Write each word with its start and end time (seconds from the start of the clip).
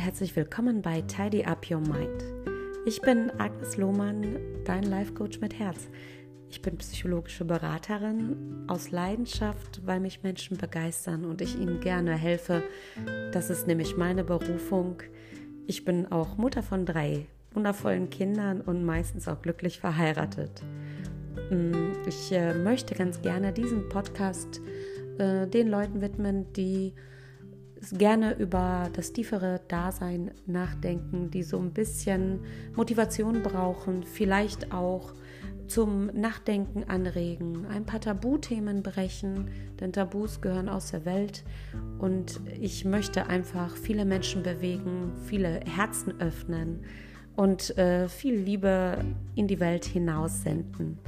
herzlich 0.00 0.34
willkommen 0.34 0.80
bei 0.80 1.02
Tidy 1.02 1.44
Up 1.44 1.70
Your 1.70 1.80
Mind. 1.80 2.24
Ich 2.86 3.02
bin 3.02 3.30
Agnes 3.36 3.76
Lohmann, 3.76 4.38
dein 4.64 4.84
Life 4.84 5.12
Coach 5.12 5.40
mit 5.40 5.58
Herz. 5.58 5.90
Ich 6.48 6.62
bin 6.62 6.78
psychologische 6.78 7.44
Beraterin 7.44 8.64
aus 8.66 8.90
Leidenschaft, 8.90 9.82
weil 9.84 10.00
mich 10.00 10.22
Menschen 10.22 10.56
begeistern 10.56 11.26
und 11.26 11.42
ich 11.42 11.54
ihnen 11.54 11.80
gerne 11.80 12.14
helfe. 12.14 12.62
Das 13.32 13.50
ist 13.50 13.66
nämlich 13.66 13.98
meine 13.98 14.24
Berufung. 14.24 15.02
Ich 15.66 15.84
bin 15.84 16.10
auch 16.10 16.38
Mutter 16.38 16.62
von 16.62 16.86
drei 16.86 17.26
wundervollen 17.52 18.08
Kindern 18.08 18.62
und 18.62 18.82
meistens 18.86 19.28
auch 19.28 19.42
glücklich 19.42 19.80
verheiratet. 19.80 20.62
Mm, 21.50 21.92
ich 22.08 22.32
äh, 22.32 22.54
möchte 22.54 22.94
ganz 22.94 23.20
gerne 23.20 23.52
diesen 23.52 23.90
Podcast 23.90 24.62
äh, 25.18 25.46
den 25.46 25.68
Leuten 25.68 26.00
widmen, 26.00 26.50
die 26.54 26.94
gerne 27.92 28.34
über 28.38 28.90
das 28.92 29.12
tiefere 29.12 29.60
Dasein 29.68 30.30
nachdenken, 30.46 31.30
die 31.30 31.42
so 31.42 31.58
ein 31.58 31.72
bisschen 31.72 32.40
Motivation 32.76 33.42
brauchen, 33.42 34.02
vielleicht 34.04 34.72
auch 34.72 35.12
zum 35.66 36.06
Nachdenken 36.06 36.84
anregen, 36.88 37.64
ein 37.66 37.86
paar 37.86 38.00
Tabuthemen 38.00 38.82
brechen, 38.82 39.48
denn 39.78 39.92
Tabus 39.92 40.40
gehören 40.40 40.68
aus 40.68 40.90
der 40.90 41.04
Welt 41.04 41.44
und 41.98 42.40
ich 42.60 42.84
möchte 42.84 43.28
einfach 43.28 43.76
viele 43.76 44.04
Menschen 44.04 44.42
bewegen, 44.42 45.12
viele 45.26 45.60
Herzen 45.60 46.20
öffnen 46.20 46.84
und 47.36 47.76
äh, 47.78 48.08
viel 48.08 48.34
Liebe 48.34 49.04
in 49.36 49.46
die 49.46 49.60
Welt 49.60 49.84
hinaus 49.84 50.42
senden. 50.42 50.98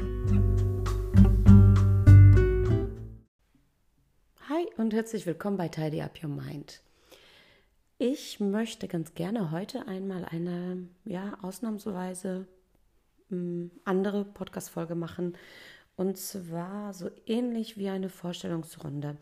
Und 4.77 4.95
herzlich 4.95 5.27
willkommen 5.27 5.57
bei 5.57 5.69
Tidy 5.69 6.03
Up 6.03 6.23
Your 6.23 6.31
Mind. 6.31 6.81
Ich 7.99 8.41
möchte 8.41 8.89
ganz 8.89 9.15
gerne 9.15 9.51
heute 9.51 9.87
einmal 9.87 10.25
eine, 10.25 10.89
ja, 11.05 11.37
ausnahmsweise 11.43 12.47
mh, 13.29 13.37
hm, 13.37 13.71
andere 13.85 14.25
Podcast-Folge 14.25 14.95
machen. 14.95 15.37
Und 15.97 16.17
zwar 16.17 16.95
so 16.95 17.11
ähnlich 17.27 17.77
wie 17.77 17.89
eine 17.89 18.09
Vorstellungsrunde. 18.09 19.17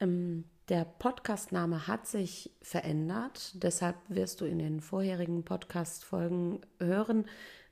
Ähm, 0.00 0.44
der 0.68 0.84
Podcast-Name 0.84 1.86
hat 1.86 2.06
sich 2.06 2.50
verändert. 2.60 3.52
Deshalb 3.54 3.96
wirst 4.08 4.40
du 4.40 4.44
in 4.44 4.58
den 4.58 4.80
vorherigen 4.80 5.44
Podcast-Folgen 5.44 6.60
hören, 6.80 7.26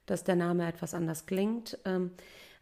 dass 0.06 0.24
der 0.24 0.36
Name 0.36 0.66
etwas 0.66 0.94
anders 0.94 1.26
klingt. 1.26 1.78
Ähm, 1.84 2.12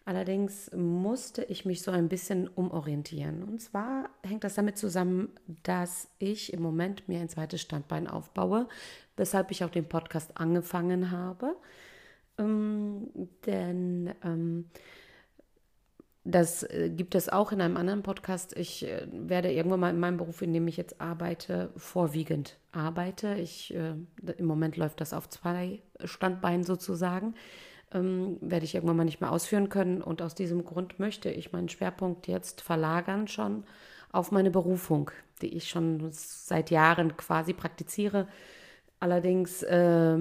Allerdings 0.04 0.70
musste 0.74 1.44
ich 1.44 1.64
mich 1.64 1.82
so 1.82 1.90
ein 1.92 2.08
bisschen 2.08 2.48
umorientieren. 2.48 3.44
Und 3.44 3.60
zwar 3.60 4.10
hängt 4.24 4.42
das 4.42 4.54
damit 4.54 4.76
zusammen, 4.76 5.28
dass 5.62 6.08
ich 6.18 6.52
im 6.52 6.60
Moment 6.60 7.08
mir 7.08 7.20
ein 7.20 7.28
zweites 7.28 7.60
Standbein 7.60 8.08
aufbaue, 8.08 8.68
weshalb 9.16 9.50
ich 9.52 9.62
auch 9.62 9.70
den 9.70 9.88
Podcast 9.88 10.36
angefangen 10.36 11.12
habe. 11.12 11.54
Ähm, 12.38 13.08
denn 13.46 14.12
ähm, 14.24 14.64
das 16.24 16.62
äh, 16.64 16.90
gibt 16.90 17.14
es 17.14 17.28
auch 17.28 17.52
in 17.52 17.60
einem 17.60 17.76
anderen 17.76 18.02
Podcast. 18.02 18.56
Ich 18.56 18.84
äh, 18.86 19.06
werde 19.12 19.52
irgendwann 19.52 19.80
mal 19.80 19.90
in 19.90 20.00
meinem 20.00 20.16
Beruf, 20.16 20.42
in 20.42 20.52
dem 20.52 20.66
ich 20.66 20.76
jetzt 20.76 21.00
arbeite, 21.00 21.70
vorwiegend 21.76 22.58
arbeite. 22.72 23.34
Ich, 23.34 23.74
äh, 23.74 23.94
Im 24.36 24.46
Moment 24.46 24.76
läuft 24.76 25.00
das 25.00 25.12
auf 25.12 25.28
zwei 25.28 25.80
Standbeinen 26.04 26.64
sozusagen 26.64 27.34
ähm, 27.94 28.38
werde 28.40 28.64
ich 28.64 28.74
irgendwann 28.74 28.96
mal 28.96 29.04
nicht 29.04 29.20
mehr 29.20 29.32
ausführen 29.32 29.68
können. 29.68 30.02
Und 30.02 30.22
aus 30.22 30.34
diesem 30.34 30.64
Grund 30.64 30.98
möchte 30.98 31.30
ich 31.30 31.52
meinen 31.52 31.68
Schwerpunkt 31.68 32.26
jetzt 32.28 32.60
verlagern 32.60 33.28
schon 33.28 33.64
auf 34.10 34.30
meine 34.30 34.50
Berufung, 34.50 35.10
die 35.40 35.54
ich 35.56 35.68
schon 35.68 36.08
seit 36.10 36.70
Jahren 36.70 37.16
quasi 37.16 37.52
praktiziere. 37.52 38.28
Allerdings 39.00 39.62
äh, 39.62 40.18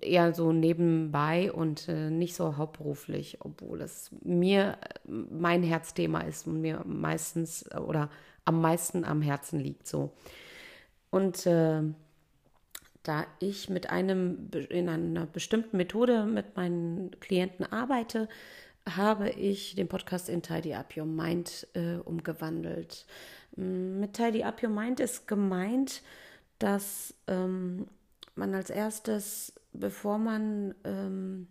eher 0.00 0.34
so 0.34 0.52
nebenbei 0.52 1.52
und 1.52 1.88
äh, 1.88 2.10
nicht 2.10 2.34
so 2.34 2.56
hauptberuflich, 2.56 3.38
obwohl 3.40 3.80
es 3.80 4.10
mir 4.22 4.78
mein 5.04 5.62
Herzthema 5.62 6.20
ist 6.20 6.46
und 6.46 6.60
mir 6.60 6.82
meistens 6.86 7.70
oder 7.74 8.10
am 8.44 8.60
meisten 8.60 9.04
am 9.04 9.22
Herzen 9.22 9.58
liegt 9.58 9.86
so. 9.86 10.12
Und 11.10 11.46
äh, 11.46 11.82
da 13.06 13.26
ich 13.38 13.68
mit 13.68 13.90
einem 13.90 14.50
in 14.68 14.88
einer 14.88 15.26
bestimmten 15.26 15.76
Methode 15.76 16.24
mit 16.24 16.56
meinen 16.56 17.12
Klienten 17.20 17.64
arbeite, 17.64 18.28
habe 18.88 19.30
ich 19.30 19.74
den 19.74 19.88
Podcast 19.88 20.28
in 20.28 20.42
Tidy 20.42 20.74
Up 20.74 20.96
Your 20.96 21.06
Mind 21.06 21.66
äh, 21.74 21.96
umgewandelt. 21.96 23.06
Mm, 23.56 24.00
mit 24.00 24.14
Tidy 24.14 24.44
Up 24.44 24.62
Your 24.62 24.70
Mind 24.70 25.00
ist 25.00 25.26
gemeint, 25.28 26.02
dass 26.58 27.14
ähm, 27.26 27.86
man 28.34 28.54
als 28.54 28.70
erstes, 28.70 29.52
bevor 29.72 30.18
man 30.18 30.74
ähm, 30.84 31.48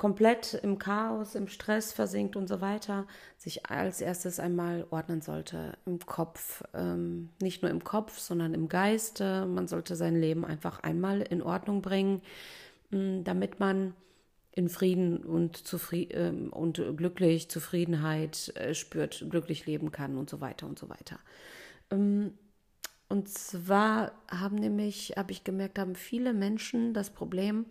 komplett 0.00 0.54
im 0.54 0.78
Chaos, 0.78 1.34
im 1.34 1.46
Stress 1.46 1.92
versinkt 1.92 2.34
und 2.34 2.48
so 2.48 2.62
weiter, 2.62 3.06
sich 3.36 3.66
als 3.66 4.00
erstes 4.00 4.40
einmal 4.40 4.86
ordnen 4.88 5.20
sollte 5.20 5.76
im 5.84 5.98
Kopf. 5.98 6.64
Ähm, 6.72 7.28
nicht 7.42 7.60
nur 7.60 7.70
im 7.70 7.84
Kopf, 7.84 8.18
sondern 8.18 8.54
im 8.54 8.70
Geiste. 8.70 9.44
Man 9.44 9.68
sollte 9.68 9.96
sein 9.96 10.18
Leben 10.18 10.46
einfach 10.46 10.82
einmal 10.82 11.20
in 11.20 11.42
Ordnung 11.42 11.82
bringen, 11.82 12.22
mh, 12.88 13.24
damit 13.24 13.60
man 13.60 13.92
in 14.52 14.70
Frieden 14.70 15.18
und, 15.18 15.58
zufried 15.58 16.14
äh, 16.14 16.32
und 16.50 16.82
glücklich, 16.96 17.50
Zufriedenheit 17.50 18.54
äh, 18.56 18.72
spürt, 18.72 19.26
glücklich 19.28 19.66
leben 19.66 19.92
kann 19.92 20.16
und 20.16 20.30
so 20.30 20.40
weiter 20.40 20.66
und 20.66 20.78
so 20.78 20.88
weiter. 20.88 21.18
Ähm, 21.90 22.32
und 23.10 23.28
zwar 23.28 24.12
haben 24.30 24.56
nämlich, 24.56 25.12
habe 25.18 25.32
ich 25.32 25.44
gemerkt, 25.44 25.78
haben 25.78 25.94
viele 25.94 26.32
Menschen 26.32 26.94
das 26.94 27.10
Problem, 27.10 27.66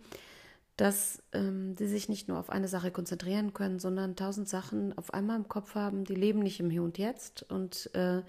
dass 0.80 1.22
ähm, 1.32 1.76
sich 1.76 2.08
nicht 2.08 2.26
nur 2.28 2.38
auf 2.38 2.48
eine 2.48 2.66
Sache 2.66 2.90
konzentrieren 2.90 3.52
können, 3.52 3.78
sondern 3.78 4.16
tausend 4.16 4.48
Sachen 4.48 4.96
auf 4.96 5.12
einmal 5.12 5.36
im 5.36 5.46
Kopf 5.46 5.74
haben. 5.74 6.04
Die 6.04 6.14
leben 6.14 6.38
nicht 6.38 6.58
im 6.58 6.70
Hier 6.70 6.82
und 6.82 6.96
Jetzt 6.96 7.42
und 7.50 7.94
äh, 7.94 8.22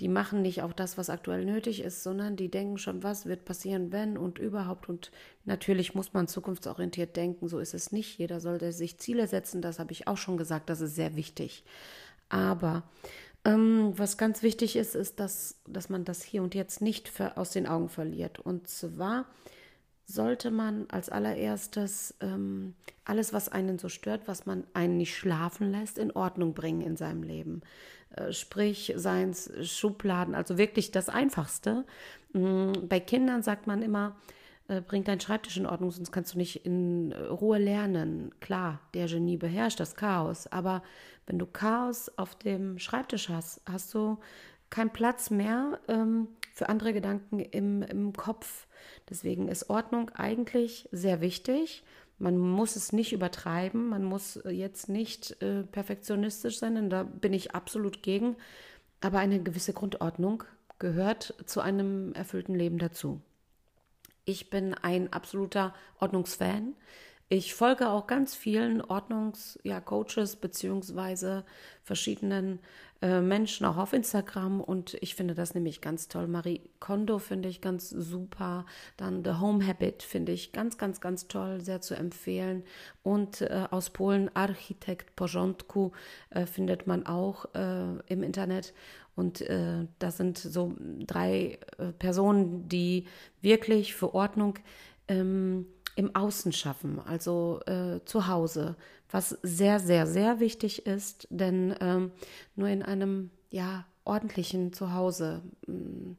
die 0.00 0.08
machen 0.08 0.42
nicht 0.42 0.62
auch 0.62 0.72
das, 0.72 0.98
was 0.98 1.10
aktuell 1.10 1.44
nötig 1.44 1.80
ist, 1.80 2.02
sondern 2.02 2.34
die 2.34 2.50
denken 2.50 2.78
schon, 2.78 3.04
was 3.04 3.26
wird 3.26 3.44
passieren, 3.44 3.92
wenn 3.92 4.18
und 4.18 4.40
überhaupt. 4.40 4.88
Und 4.88 5.12
natürlich 5.44 5.94
muss 5.94 6.12
man 6.12 6.26
zukunftsorientiert 6.26 7.14
denken, 7.14 7.46
so 7.46 7.60
ist 7.60 7.72
es 7.72 7.92
nicht. 7.92 8.18
Jeder 8.18 8.40
sollte 8.40 8.72
sich 8.72 8.98
Ziele 8.98 9.28
setzen, 9.28 9.62
das 9.62 9.78
habe 9.78 9.92
ich 9.92 10.08
auch 10.08 10.16
schon 10.16 10.36
gesagt, 10.36 10.70
das 10.70 10.80
ist 10.80 10.96
sehr 10.96 11.14
wichtig. 11.14 11.62
Aber 12.28 12.82
ähm, 13.44 13.92
was 13.96 14.18
ganz 14.18 14.42
wichtig 14.42 14.74
ist, 14.74 14.96
ist, 14.96 15.20
dass, 15.20 15.60
dass 15.68 15.88
man 15.88 16.04
das 16.04 16.24
Hier 16.24 16.42
und 16.42 16.56
Jetzt 16.56 16.82
nicht 16.82 17.08
für, 17.08 17.36
aus 17.36 17.50
den 17.50 17.68
Augen 17.68 17.88
verliert. 17.88 18.40
Und 18.40 18.66
zwar 18.66 19.26
sollte 20.04 20.50
man 20.50 20.86
als 20.90 21.08
allererstes 21.08 22.14
ähm, 22.20 22.74
alles, 23.04 23.32
was 23.32 23.48
einen 23.48 23.78
so 23.78 23.88
stört, 23.88 24.22
was 24.26 24.46
man 24.46 24.64
einen 24.74 24.96
nicht 24.96 25.16
schlafen 25.16 25.70
lässt, 25.70 25.98
in 25.98 26.12
Ordnung 26.12 26.54
bringen 26.54 26.82
in 26.82 26.96
seinem 26.96 27.22
Leben. 27.22 27.62
Äh, 28.16 28.32
sprich, 28.32 28.92
seins 28.96 29.50
Schubladen, 29.62 30.34
also 30.34 30.58
wirklich 30.58 30.90
das 30.90 31.08
Einfachste. 31.08 31.84
Mhm, 32.32 32.88
bei 32.88 33.00
Kindern 33.00 33.42
sagt 33.42 33.66
man 33.66 33.82
immer, 33.82 34.16
äh, 34.68 34.80
bring 34.80 35.04
deinen 35.04 35.20
Schreibtisch 35.20 35.56
in 35.56 35.66
Ordnung, 35.66 35.90
sonst 35.90 36.12
kannst 36.12 36.34
du 36.34 36.38
nicht 36.38 36.64
in 36.64 37.12
Ruhe 37.12 37.58
lernen. 37.58 38.32
Klar, 38.40 38.80
der 38.94 39.06
Genie 39.06 39.36
beherrscht 39.36 39.80
das 39.80 39.96
Chaos, 39.96 40.46
aber 40.46 40.82
wenn 41.26 41.38
du 41.38 41.46
Chaos 41.46 42.10
auf 42.16 42.34
dem 42.36 42.78
Schreibtisch 42.78 43.28
hast, 43.28 43.60
hast 43.70 43.92
du 43.94 44.18
keinen 44.70 44.90
Platz 44.90 45.30
mehr 45.30 45.80
ähm, 45.88 46.28
für 46.52 46.68
andere 46.68 46.92
Gedanken 46.92 47.40
im, 47.40 47.82
im 47.82 48.12
Kopf. 48.12 48.66
Deswegen 49.08 49.48
ist 49.48 49.70
Ordnung 49.70 50.10
eigentlich 50.10 50.88
sehr 50.92 51.20
wichtig. 51.20 51.82
Man 52.18 52.38
muss 52.38 52.76
es 52.76 52.92
nicht 52.92 53.12
übertreiben, 53.12 53.88
man 53.88 54.04
muss 54.04 54.40
jetzt 54.48 54.88
nicht 54.88 55.42
äh, 55.42 55.64
perfektionistisch 55.64 56.58
sein, 56.58 56.76
denn 56.76 56.90
da 56.90 57.02
bin 57.02 57.32
ich 57.32 57.54
absolut 57.54 58.02
gegen. 58.02 58.36
Aber 59.00 59.18
eine 59.18 59.42
gewisse 59.42 59.72
Grundordnung 59.72 60.44
gehört 60.78 61.34
zu 61.46 61.60
einem 61.60 62.12
erfüllten 62.12 62.54
Leben 62.54 62.78
dazu. 62.78 63.20
Ich 64.24 64.50
bin 64.50 64.74
ein 64.74 65.12
absoluter 65.12 65.74
Ordnungsfan. 65.98 66.74
Ich 67.28 67.54
folge 67.54 67.88
auch 67.88 68.06
ganz 68.06 68.34
vielen 68.34 68.82
Ordnungs-Coaches 68.82 70.32
ja, 70.34 70.38
beziehungsweise 70.40 71.44
verschiedenen 71.82 72.60
äh, 73.02 73.20
Menschen 73.20 73.66
auch 73.66 73.76
auf 73.76 73.92
Instagram 73.92 74.60
und 74.60 74.96
ich 75.00 75.16
finde 75.16 75.34
das 75.34 75.54
nämlich 75.54 75.80
ganz 75.80 76.06
toll. 76.06 76.28
Marie 76.28 76.60
Kondo 76.78 77.18
finde 77.18 77.48
ich 77.48 77.60
ganz 77.60 77.90
super. 77.90 78.64
Dann 78.96 79.24
The 79.24 79.40
Home 79.40 79.66
Habit 79.66 80.04
finde 80.04 80.30
ich 80.30 80.52
ganz, 80.52 80.78
ganz, 80.78 81.00
ganz 81.00 81.26
toll, 81.26 81.60
sehr 81.60 81.80
zu 81.80 81.94
empfehlen. 81.94 82.62
Und 83.02 83.40
äh, 83.40 83.66
aus 83.72 83.90
Polen 83.90 84.30
Architekt 84.34 85.16
Porządku 85.16 85.90
äh, 86.30 86.46
findet 86.46 86.86
man 86.86 87.04
auch 87.04 87.52
äh, 87.56 87.98
im 88.06 88.22
Internet. 88.22 88.72
Und 89.16 89.40
äh, 89.42 89.86
das 89.98 90.16
sind 90.16 90.38
so 90.38 90.74
drei 90.78 91.58
Personen, 91.98 92.68
die 92.68 93.06
wirklich 93.40 93.94
für 93.94 94.14
Ordnung 94.14 94.58
ähm, 95.08 95.66
im 95.96 96.14
Außen 96.14 96.52
schaffen, 96.52 97.00
also 97.06 97.60
äh, 97.66 98.00
zu 98.04 98.26
Hause, 98.26 98.76
was 99.10 99.30
sehr, 99.42 99.78
sehr, 99.78 100.06
sehr 100.06 100.40
wichtig 100.40 100.86
ist, 100.86 101.26
denn 101.30 101.74
ähm, 101.80 102.12
nur 102.56 102.68
in 102.68 102.82
einem 102.82 103.30
ja 103.50 103.84
ordentlichen 104.04 104.72
Zuhause 104.72 105.42
mh, 105.66 105.76
mm, 105.76 106.16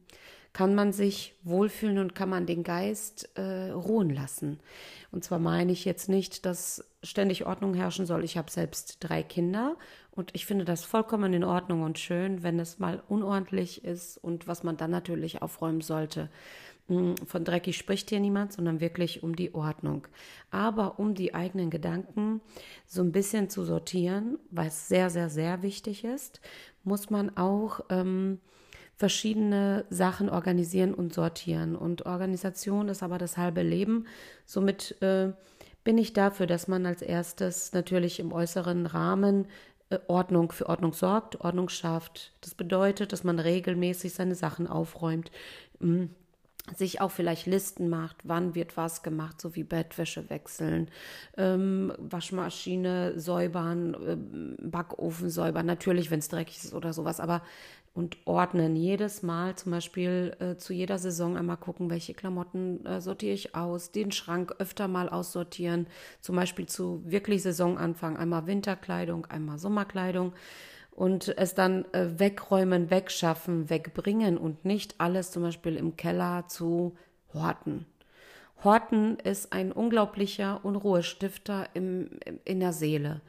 kann 0.52 0.76
man 0.76 0.92
sich 0.92 1.34
wohlfühlen 1.42 1.98
und 1.98 2.14
kann 2.14 2.28
man 2.28 2.46
den 2.46 2.62
Geist 2.62 3.28
äh, 3.34 3.70
ruhen 3.70 4.08
lassen. 4.10 4.60
Und 5.10 5.24
zwar 5.24 5.40
meine 5.40 5.72
ich 5.72 5.84
jetzt 5.84 6.08
nicht, 6.08 6.46
dass 6.46 6.84
ständig 7.02 7.44
Ordnung 7.44 7.74
herrschen 7.74 8.06
soll. 8.06 8.22
Ich 8.22 8.38
habe 8.38 8.50
selbst 8.52 8.98
drei 9.00 9.24
Kinder 9.24 9.76
und 10.12 10.30
ich 10.32 10.46
finde 10.46 10.64
das 10.64 10.84
vollkommen 10.84 11.32
in 11.34 11.42
Ordnung 11.42 11.82
und 11.82 11.98
schön, 11.98 12.44
wenn 12.44 12.60
es 12.60 12.78
mal 12.78 13.02
unordentlich 13.08 13.84
ist 13.84 14.16
und 14.16 14.46
was 14.46 14.62
man 14.62 14.76
dann 14.76 14.92
natürlich 14.92 15.42
aufräumen 15.42 15.80
sollte. 15.80 16.30
Hm, 16.88 17.16
von 17.26 17.44
dreckig 17.44 17.76
spricht 17.76 18.10
hier 18.10 18.20
niemand, 18.20 18.52
sondern 18.52 18.80
wirklich 18.80 19.22
um 19.22 19.36
die 19.36 19.54
Ordnung. 19.54 20.06
Aber 20.50 20.98
um 20.98 21.14
die 21.14 21.34
eigenen 21.34 21.70
Gedanken 21.70 22.40
so 22.86 23.02
ein 23.02 23.12
bisschen 23.12 23.48
zu 23.48 23.64
sortieren, 23.64 24.38
was 24.50 24.88
sehr, 24.88 25.08
sehr, 25.08 25.30
sehr 25.30 25.62
wichtig 25.62 26.04
ist, 26.04 26.40
muss 26.82 27.08
man 27.08 27.36
auch 27.36 27.80
ähm, 27.88 28.38
verschiedene 28.96 29.86
Sachen 29.88 30.28
organisieren 30.28 30.94
und 30.94 31.14
sortieren. 31.14 31.74
Und 31.74 32.06
Organisation 32.06 32.88
ist 32.88 33.02
aber 33.02 33.18
das 33.18 33.36
halbe 33.36 33.62
Leben. 33.62 34.06
Somit 34.44 35.00
äh, 35.02 35.32
bin 35.84 35.98
ich 35.98 36.12
dafür, 36.12 36.46
dass 36.46 36.68
man 36.68 36.86
als 36.86 37.02
erstes 37.02 37.72
natürlich 37.72 38.20
im 38.20 38.32
äußeren 38.32 38.86
Rahmen 38.86 39.46
äh, 39.90 39.98
Ordnung 40.06 40.52
für 40.52 40.68
Ordnung 40.68 40.92
sorgt, 40.92 41.40
Ordnung 41.40 41.68
schafft. 41.68 42.32
Das 42.40 42.54
bedeutet, 42.54 43.12
dass 43.12 43.24
man 43.24 43.38
regelmäßig 43.38 44.12
seine 44.14 44.34
Sachen 44.34 44.66
aufräumt, 44.66 45.30
hm, 45.80 46.10
sich 46.74 47.00
auch 47.00 47.10
vielleicht 47.10 47.46
Listen 47.46 47.90
macht, 47.90 48.16
wann 48.24 48.54
wird 48.54 48.76
was 48.76 49.02
gemacht, 49.02 49.40
so 49.40 49.54
wie 49.54 49.64
Bettwäsche 49.64 50.30
wechseln, 50.30 50.88
ähm, 51.36 51.92
Waschmaschine 51.98 53.18
säubern, 53.20 53.94
ähm, 54.06 54.56
Backofen 54.60 55.28
säubern, 55.28 55.66
natürlich, 55.66 56.10
wenn 56.10 56.20
es 56.20 56.28
dreckig 56.28 56.64
ist 56.64 56.74
oder 56.74 56.92
sowas, 56.92 57.20
aber 57.20 57.42
und 57.94 58.16
ordnen. 58.24 58.74
Jedes 58.74 59.22
Mal 59.22 59.54
zum 59.54 59.70
Beispiel 59.70 60.36
äh, 60.40 60.56
zu 60.56 60.72
jeder 60.72 60.98
Saison 60.98 61.36
einmal 61.36 61.56
gucken, 61.56 61.90
welche 61.90 62.12
Klamotten 62.12 62.84
äh, 62.84 63.00
sortiere 63.00 63.34
ich 63.34 63.54
aus, 63.54 63.92
den 63.92 64.10
Schrank 64.10 64.56
öfter 64.58 64.88
mal 64.88 65.08
aussortieren, 65.08 65.86
zum 66.20 66.34
Beispiel 66.34 66.66
zu 66.66 67.02
wirklich 67.04 67.42
Saisonanfang. 67.42 68.16
Einmal 68.16 68.48
Winterkleidung, 68.48 69.26
einmal 69.26 69.58
Sommerkleidung 69.58 70.32
und 70.94 71.36
es 71.36 71.54
dann 71.54 71.84
äh, 71.92 72.18
wegräumen, 72.18 72.90
wegschaffen, 72.90 73.68
wegbringen 73.68 74.38
und 74.38 74.64
nicht 74.64 74.94
alles 74.98 75.30
zum 75.30 75.42
Beispiel 75.42 75.76
im 75.76 75.96
Keller 75.96 76.46
zu 76.48 76.96
horten. 77.32 77.86
Horten 78.62 79.18
ist 79.18 79.52
ein 79.52 79.72
unglaublicher 79.72 80.64
Unruhestifter 80.64 81.68
im, 81.74 82.10
in 82.44 82.60
der 82.60 82.72
Seele. 82.72 83.20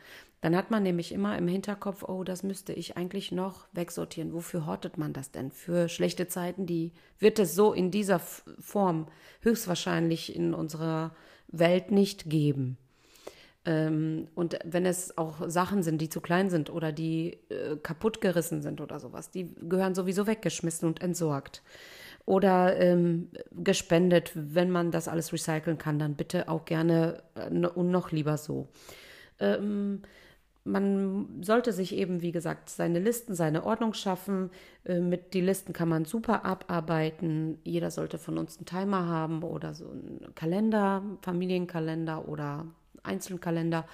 Dann 0.41 0.55
hat 0.55 0.69
man 0.69 0.83
nämlich 0.83 1.11
immer 1.11 1.37
im 1.37 1.47
Hinterkopf, 1.47 2.03
oh, 2.03 2.23
das 2.23 2.43
müsste 2.43 2.71
ich 2.71 2.97
eigentlich 2.97 3.31
noch 3.31 3.65
wegsortieren. 3.73 4.31
Wofür 4.31 4.67
hortet 4.67 4.97
man 4.99 5.11
das 5.11 5.31
denn? 5.31 5.49
Für 5.49 5.89
schlechte 5.89 6.27
Zeiten, 6.27 6.67
die 6.67 6.93
wird 7.17 7.39
es 7.39 7.55
so 7.55 7.73
in 7.73 7.89
dieser 7.89 8.19
Form 8.19 9.07
höchstwahrscheinlich 9.41 10.35
in 10.35 10.53
unserer 10.53 11.15
Welt 11.47 11.89
nicht 11.89 12.29
geben. 12.29 12.77
Ähm, 13.65 14.27
und 14.35 14.59
wenn 14.63 14.85
es 14.85 15.17
auch 15.17 15.49
Sachen 15.49 15.83
sind, 15.83 15.99
die 15.99 16.09
zu 16.09 16.21
klein 16.21 16.49
sind 16.49 16.69
oder 16.69 16.91
die 16.91 17.39
äh, 17.49 17.77
kaputt 17.81 18.21
gerissen 18.21 18.61
sind 18.61 18.79
oder 18.79 18.99
sowas, 18.99 19.31
die 19.31 19.53
gehören 19.67 19.95
sowieso 19.95 20.27
weggeschmissen 20.27 20.87
und 20.87 21.01
entsorgt. 21.01 21.63
Oder 22.25 22.79
ähm, 22.79 23.29
gespendet, 23.51 24.31
wenn 24.35 24.71
man 24.71 24.91
das 24.91 25.07
alles 25.07 25.31
recyceln 25.31 25.77
kann, 25.77 25.99
dann 25.99 26.15
bitte 26.15 26.49
auch 26.49 26.65
gerne 26.65 27.23
äh, 27.35 27.49
und 27.49 27.91
noch 27.91 28.11
lieber 28.11 28.37
so. 28.37 28.67
Ähm, 29.39 30.01
man 30.63 31.43
sollte 31.43 31.71
sich 31.71 31.95
eben, 31.95 32.23
wie 32.23 32.31
gesagt, 32.31 32.69
seine 32.69 32.97
Listen, 32.99 33.35
seine 33.35 33.63
Ordnung 33.63 33.93
schaffen. 33.93 34.49
Äh, 34.83 34.99
mit 34.99 35.35
die 35.35 35.41
Listen 35.41 35.73
kann 35.73 35.87
man 35.87 36.05
super 36.05 36.43
abarbeiten. 36.45 37.59
Jeder 37.63 37.91
sollte 37.91 38.17
von 38.17 38.39
uns 38.39 38.57
einen 38.57 38.65
Timer 38.65 39.05
haben 39.05 39.43
oder 39.43 39.75
so 39.75 39.89
einen 39.89 40.33
Kalender, 40.33 41.03
Familienkalender 41.21 42.27
oder 42.27 42.65
Einzelkalender, 43.05 43.85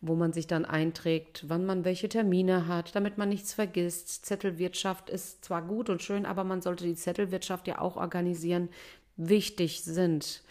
wo 0.00 0.14
man 0.14 0.32
sich 0.32 0.46
dann 0.46 0.64
einträgt, 0.64 1.44
wann 1.48 1.66
man 1.66 1.84
welche 1.84 2.08
Termine 2.08 2.68
hat, 2.68 2.94
damit 2.94 3.18
man 3.18 3.28
nichts 3.28 3.52
vergisst. 3.52 4.24
Zettelwirtschaft 4.26 5.10
ist 5.10 5.44
zwar 5.44 5.62
gut 5.62 5.90
und 5.90 6.02
schön, 6.02 6.24
aber 6.24 6.44
man 6.44 6.62
sollte 6.62 6.84
die 6.84 6.94
Zettelwirtschaft 6.94 7.66
ja 7.66 7.80
auch 7.80 7.96
organisieren. 7.96 8.68
Wichtig 9.16 9.82
sind, 9.82 10.42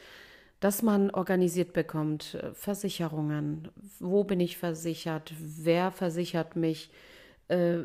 dass 0.60 0.82
man 0.82 1.12
organisiert 1.12 1.74
bekommt, 1.74 2.34
äh, 2.36 2.54
Versicherungen, 2.54 3.70
wo 4.00 4.24
bin 4.24 4.40
ich 4.40 4.58
versichert, 4.58 5.34
wer 5.40 5.92
versichert 5.92 6.56
mich, 6.56 6.90
äh, 7.48 7.78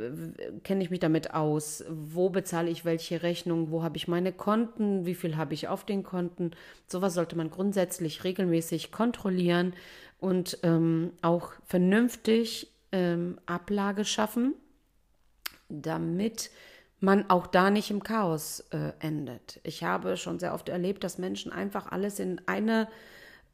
kenne 0.65 0.83
ich 0.83 0.91
mich 0.91 0.99
damit 0.99 1.35
aus, 1.35 1.85
wo 1.89 2.31
bezahle 2.31 2.71
ich 2.71 2.85
welche 2.85 3.23
Rechnung, 3.23 3.71
wo 3.71 3.85
habe 3.85 3.97
ich 3.97 4.09
meine 4.09 4.33
Konten, 4.33 5.07
wie 5.07 5.15
viel 5.15 5.37
habe 5.37 5.55
ich 5.55 5.69
auf 5.69 5.85
den 5.85 6.03
Konten. 6.03 6.51
Sowas 6.89 7.15
sollte 7.15 7.37
man 7.37 7.51
grundsätzlich 7.51 8.25
regelmäßig 8.25 8.91
kontrollieren 8.91 9.75
und 10.23 10.59
ähm, 10.63 11.13
auch 11.21 11.53
vernünftig 11.67 12.73
ähm, 12.93 13.39
Ablage 13.47 14.05
schaffen, 14.05 14.55
damit 15.69 16.51
man 17.01 17.29
auch 17.29 17.49
da 17.49 17.71
nicht 17.71 17.91
im 17.91 18.05
Chaos 18.05 18.61
äh, 18.71 18.93
endet. 19.01 19.59
Ich 19.65 19.83
habe 19.83 20.17
schon 20.17 20.39
sehr 20.39 20.55
oft 20.55 20.69
erlebt, 20.69 21.03
dass 21.03 21.19
Menschen 21.19 21.53
einfach 21.53 21.91
alles 21.91 22.21
in 22.21 22.41
eine, 22.47 22.89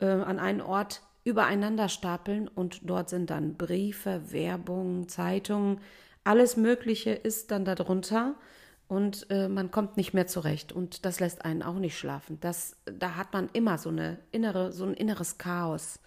äh, 0.01 0.07
an 0.07 0.39
einen 0.39 0.61
Ort 0.61 1.01
übereinander 1.25 1.89
stapeln 1.89 2.49
und 2.49 2.81
dort 2.89 3.09
sind 3.09 3.31
dann 3.31 3.55
Briefe, 3.55 4.31
Werbung, 4.31 5.09
Zeitungen, 5.09 5.81
alles 6.25 6.59
Mögliche 6.59 7.13
ist 7.13 7.51
dann 7.51 7.65
darunter 7.65 8.35
und 8.87 9.27
äh, 9.31 9.49
man 9.49 9.71
kommt 9.71 9.97
nicht 9.97 10.13
mehr 10.13 10.27
zurecht 10.27 10.73
und 10.73 11.07
das 11.07 11.21
lässt 11.21 11.47
einen 11.47 11.63
auch 11.63 11.79
nicht 11.79 11.97
schlafen. 11.97 12.39
Das, 12.41 12.77
da 12.85 13.17
hat 13.17 13.33
man 13.33 13.49
immer 13.55 13.79
so 13.79 13.89
eine 13.89 14.19
innere, 14.33 14.73
so 14.73 14.85
ein 14.85 14.95
inneres 14.95 15.39
Chaos. 15.39 16.01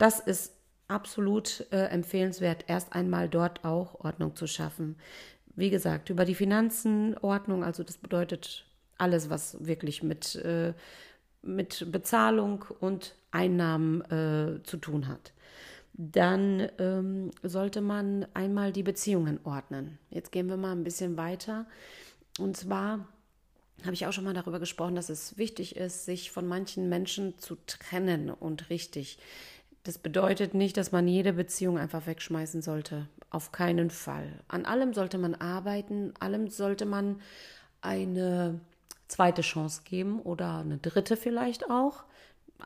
Das 0.00 0.18
ist 0.18 0.54
absolut 0.88 1.66
äh, 1.72 1.84
empfehlenswert, 1.88 2.64
erst 2.68 2.94
einmal 2.94 3.28
dort 3.28 3.66
auch 3.66 4.00
Ordnung 4.02 4.34
zu 4.34 4.46
schaffen. 4.46 4.96
Wie 5.56 5.68
gesagt, 5.68 6.08
über 6.08 6.24
die 6.24 6.34
Finanzen 6.34 7.18
Ordnung, 7.18 7.62
also 7.62 7.82
das 7.82 7.98
bedeutet 7.98 8.64
alles, 8.96 9.28
was 9.28 9.58
wirklich 9.66 10.02
mit, 10.02 10.36
äh, 10.36 10.72
mit 11.42 11.92
Bezahlung 11.92 12.64
und 12.80 13.14
Einnahmen 13.30 14.00
äh, 14.10 14.62
zu 14.62 14.78
tun 14.78 15.06
hat. 15.06 15.34
Dann 15.92 16.70
ähm, 16.78 17.30
sollte 17.42 17.82
man 17.82 18.26
einmal 18.32 18.72
die 18.72 18.82
Beziehungen 18.82 19.38
ordnen. 19.44 19.98
Jetzt 20.08 20.32
gehen 20.32 20.48
wir 20.48 20.56
mal 20.56 20.72
ein 20.72 20.82
bisschen 20.82 21.18
weiter. 21.18 21.66
Und 22.38 22.56
zwar 22.56 23.06
habe 23.84 23.92
ich 23.92 24.06
auch 24.06 24.12
schon 24.14 24.24
mal 24.24 24.32
darüber 24.32 24.60
gesprochen, 24.60 24.94
dass 24.94 25.10
es 25.10 25.36
wichtig 25.36 25.76
ist, 25.76 26.06
sich 26.06 26.30
von 26.30 26.48
manchen 26.48 26.88
Menschen 26.88 27.38
zu 27.38 27.58
trennen 27.66 28.30
und 28.30 28.70
richtig. 28.70 29.18
Das 29.82 29.98
bedeutet 29.98 30.54
nicht, 30.54 30.76
dass 30.76 30.92
man 30.92 31.08
jede 31.08 31.32
Beziehung 31.32 31.78
einfach 31.78 32.06
wegschmeißen 32.06 32.60
sollte. 32.60 33.08
Auf 33.30 33.52
keinen 33.52 33.90
Fall. 33.90 34.40
An 34.48 34.66
allem 34.66 34.92
sollte 34.92 35.16
man 35.16 35.34
arbeiten, 35.34 36.12
allem 36.20 36.48
sollte 36.48 36.84
man 36.84 37.20
eine 37.80 38.60
zweite 39.08 39.42
Chance 39.42 39.82
geben 39.84 40.20
oder 40.20 40.58
eine 40.58 40.78
dritte 40.78 41.16
vielleicht 41.16 41.70
auch. 41.70 42.04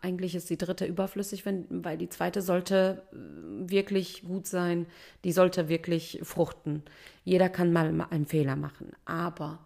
Eigentlich 0.01 0.35
ist 0.35 0.51
die 0.51 0.59
dritte 0.59 0.87
überflüssig, 0.87 1.47
wenn, 1.47 1.67
weil 1.85 1.97
die 1.97 2.09
zweite 2.09 2.43
sollte 2.43 3.03
äh, 3.13 3.71
wirklich 3.71 4.25
gut 4.25 4.47
sein, 4.47 4.87
die 5.23 5.33
sollte 5.33 5.69
wirklich 5.69 6.21
fruchten. 6.23 6.83
Jeder 7.23 7.49
kann 7.49 7.73
mal 7.73 8.07
einen 8.11 8.27
Fehler 8.27 8.57
machen, 8.57 8.93
aber 9.05 9.61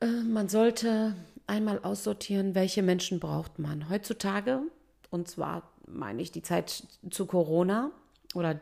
äh, 0.00 0.06
man 0.06 0.48
sollte 0.48 1.14
einmal 1.46 1.78
aussortieren, 1.78 2.54
welche 2.54 2.82
Menschen 2.82 3.20
braucht 3.20 3.58
man. 3.58 3.88
Heutzutage, 3.88 4.62
und 5.10 5.28
zwar 5.28 5.71
meine 5.86 6.22
ich 6.22 6.30
die 6.30 6.42
Zeit 6.42 6.86
zu 7.10 7.26
Corona 7.26 7.90
oder 8.34 8.60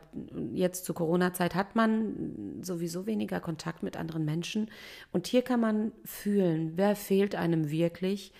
jetzt 0.53 0.85
zu 0.85 0.93
Corona-Zeit 0.93 1.55
hat 1.55 1.75
man 1.75 2.61
sowieso 2.61 3.05
weniger 3.05 3.39
Kontakt 3.39 3.83
mit 3.83 3.97
anderen 3.97 4.25
Menschen. 4.25 4.69
Und 5.11 5.27
hier 5.27 5.41
kann 5.41 5.59
man 5.59 5.91
fühlen, 6.03 6.73
wer 6.75 6.95
fehlt 6.95 7.35
einem 7.35 7.71
wirklich 7.71 8.33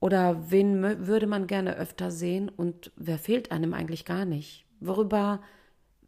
oder 0.00 0.50
wen 0.50 1.06
würde 1.06 1.26
man 1.26 1.46
gerne 1.46 1.76
öfter 1.76 2.10
sehen 2.10 2.48
und 2.48 2.92
wer 2.96 3.18
fehlt 3.18 3.52
einem 3.52 3.74
eigentlich 3.74 4.04
gar 4.04 4.24
nicht. 4.24 4.66
Worüber 4.80 5.40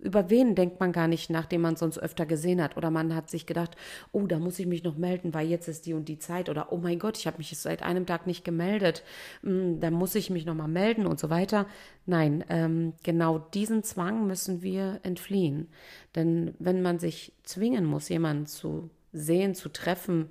über 0.03 0.31
wen 0.31 0.55
denkt 0.55 0.81
man 0.81 0.93
gar 0.93 1.07
nicht, 1.07 1.31
nachdem 1.31 1.63
man 1.63 1.77
sonst 1.77 1.99
öfter 1.99 2.27
gesehen 2.27 2.61
hat. 2.61 2.77
Oder 2.77 2.91
man 2.91 3.15
hat 3.15 3.31
sich 3.31 3.47
gedacht, 3.47 3.77
oh, 4.11 4.27
da 4.27 4.39
muss 4.39 4.59
ich 4.59 4.67
mich 4.67 4.83
noch 4.83 4.97
melden, 4.97 5.33
weil 5.33 5.49
jetzt 5.49 5.69
ist 5.69 5.87
die 5.87 5.95
und 5.95 6.09
die 6.09 6.19
Zeit. 6.19 6.49
Oder 6.49 6.73
oh 6.73 6.77
mein 6.77 6.99
Gott, 6.99 7.17
ich 7.17 7.27
habe 7.27 7.39
mich 7.39 7.57
seit 7.57 7.83
einem 7.83 8.05
Tag 8.05 8.27
nicht 8.27 8.45
gemeldet. 8.45 9.05
Hm, 9.43 9.81
da 9.81 9.91
muss 9.91 10.15
ich 10.15 10.29
mich 10.29 10.45
noch 10.45 10.55
mal 10.55 10.69
melden 10.69 11.07
und 11.07 11.21
so 11.21 11.31
weiter. 11.31 11.67
Nein, 12.05 12.45
ähm, 12.49 12.95
genau 13.05 13.39
diesen 13.39 13.85
Zwang 13.85 14.27
müssen 14.27 14.63
wir 14.63 15.01
entfliehen. 15.05 15.69
Denn 16.17 16.55
wenn 16.59 16.83
man 16.83 16.99
sich 16.99 17.33
zwingen 17.45 17.85
muss, 17.85 18.09
jemanden 18.09 18.47
zu 18.47 18.91
sehen, 19.13 19.55
zu 19.55 19.69
treffen, 19.69 20.29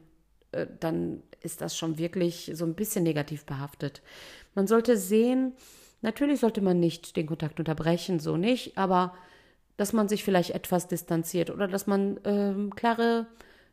äh, 0.51 0.67
dann 0.79 1.23
ist 1.41 1.61
das 1.61 1.77
schon 1.77 1.97
wirklich 1.97 2.51
so 2.53 2.65
ein 2.65 2.75
bisschen 2.75 3.03
negativ 3.03 3.45
behaftet. 3.45 4.01
Man 4.53 4.67
sollte 4.67 4.97
sehen, 4.97 5.53
natürlich 6.01 6.41
sollte 6.41 6.61
man 6.61 6.79
nicht 6.79 7.15
den 7.15 7.25
Kontakt 7.25 7.59
unterbrechen, 7.59 8.19
so 8.19 8.37
nicht, 8.37 8.77
aber 8.77 9.13
dass 9.81 9.93
man 9.93 10.07
sich 10.07 10.23
vielleicht 10.23 10.51
etwas 10.51 10.87
distanziert 10.87 11.49
oder 11.49 11.67
dass 11.67 11.87
man 11.87 12.19
ähm, 12.23 12.69
klare, 12.75 13.25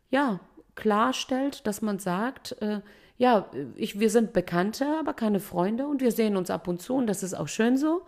ja, 0.09 0.41
klarstellt, 0.75 1.67
dass 1.67 1.83
man 1.83 1.99
sagt, 1.99 2.53
äh, 2.63 2.81
ja, 3.19 3.51
ich, 3.77 4.01
wir 4.01 4.09
sind 4.09 4.33
Bekannte, 4.33 4.87
aber 4.99 5.13
keine 5.13 5.39
Freunde 5.39 5.87
und 5.87 6.01
wir 6.01 6.11
sehen 6.11 6.39
uns 6.39 6.49
ab 6.49 6.67
und 6.67 6.81
zu 6.81 6.95
und 6.95 7.09
das 7.09 7.23
ist 7.23 7.35
auch 7.35 7.49
schön 7.49 7.77
so. 7.77 8.07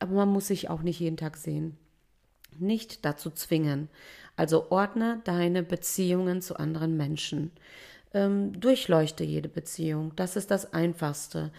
Aber 0.00 0.12
man 0.12 0.28
muss 0.28 0.48
sich 0.48 0.68
auch 0.68 0.82
nicht 0.82 1.00
jeden 1.00 1.16
Tag 1.16 1.38
sehen. 1.38 1.78
Nicht 2.58 3.06
dazu 3.06 3.30
zwingen. 3.30 3.88
Also 4.36 4.70
ordne 4.70 5.22
deine 5.24 5.62
Beziehungen 5.62 6.42
zu 6.42 6.58
anderen 6.58 6.98
Menschen. 6.98 7.52
Ähm, 8.12 8.60
durchleuchte 8.60 9.24
jede 9.24 9.48
Beziehung. 9.48 10.12
Das 10.14 10.36
ist 10.36 10.50
das 10.50 10.74
Einfachste. 10.74 11.52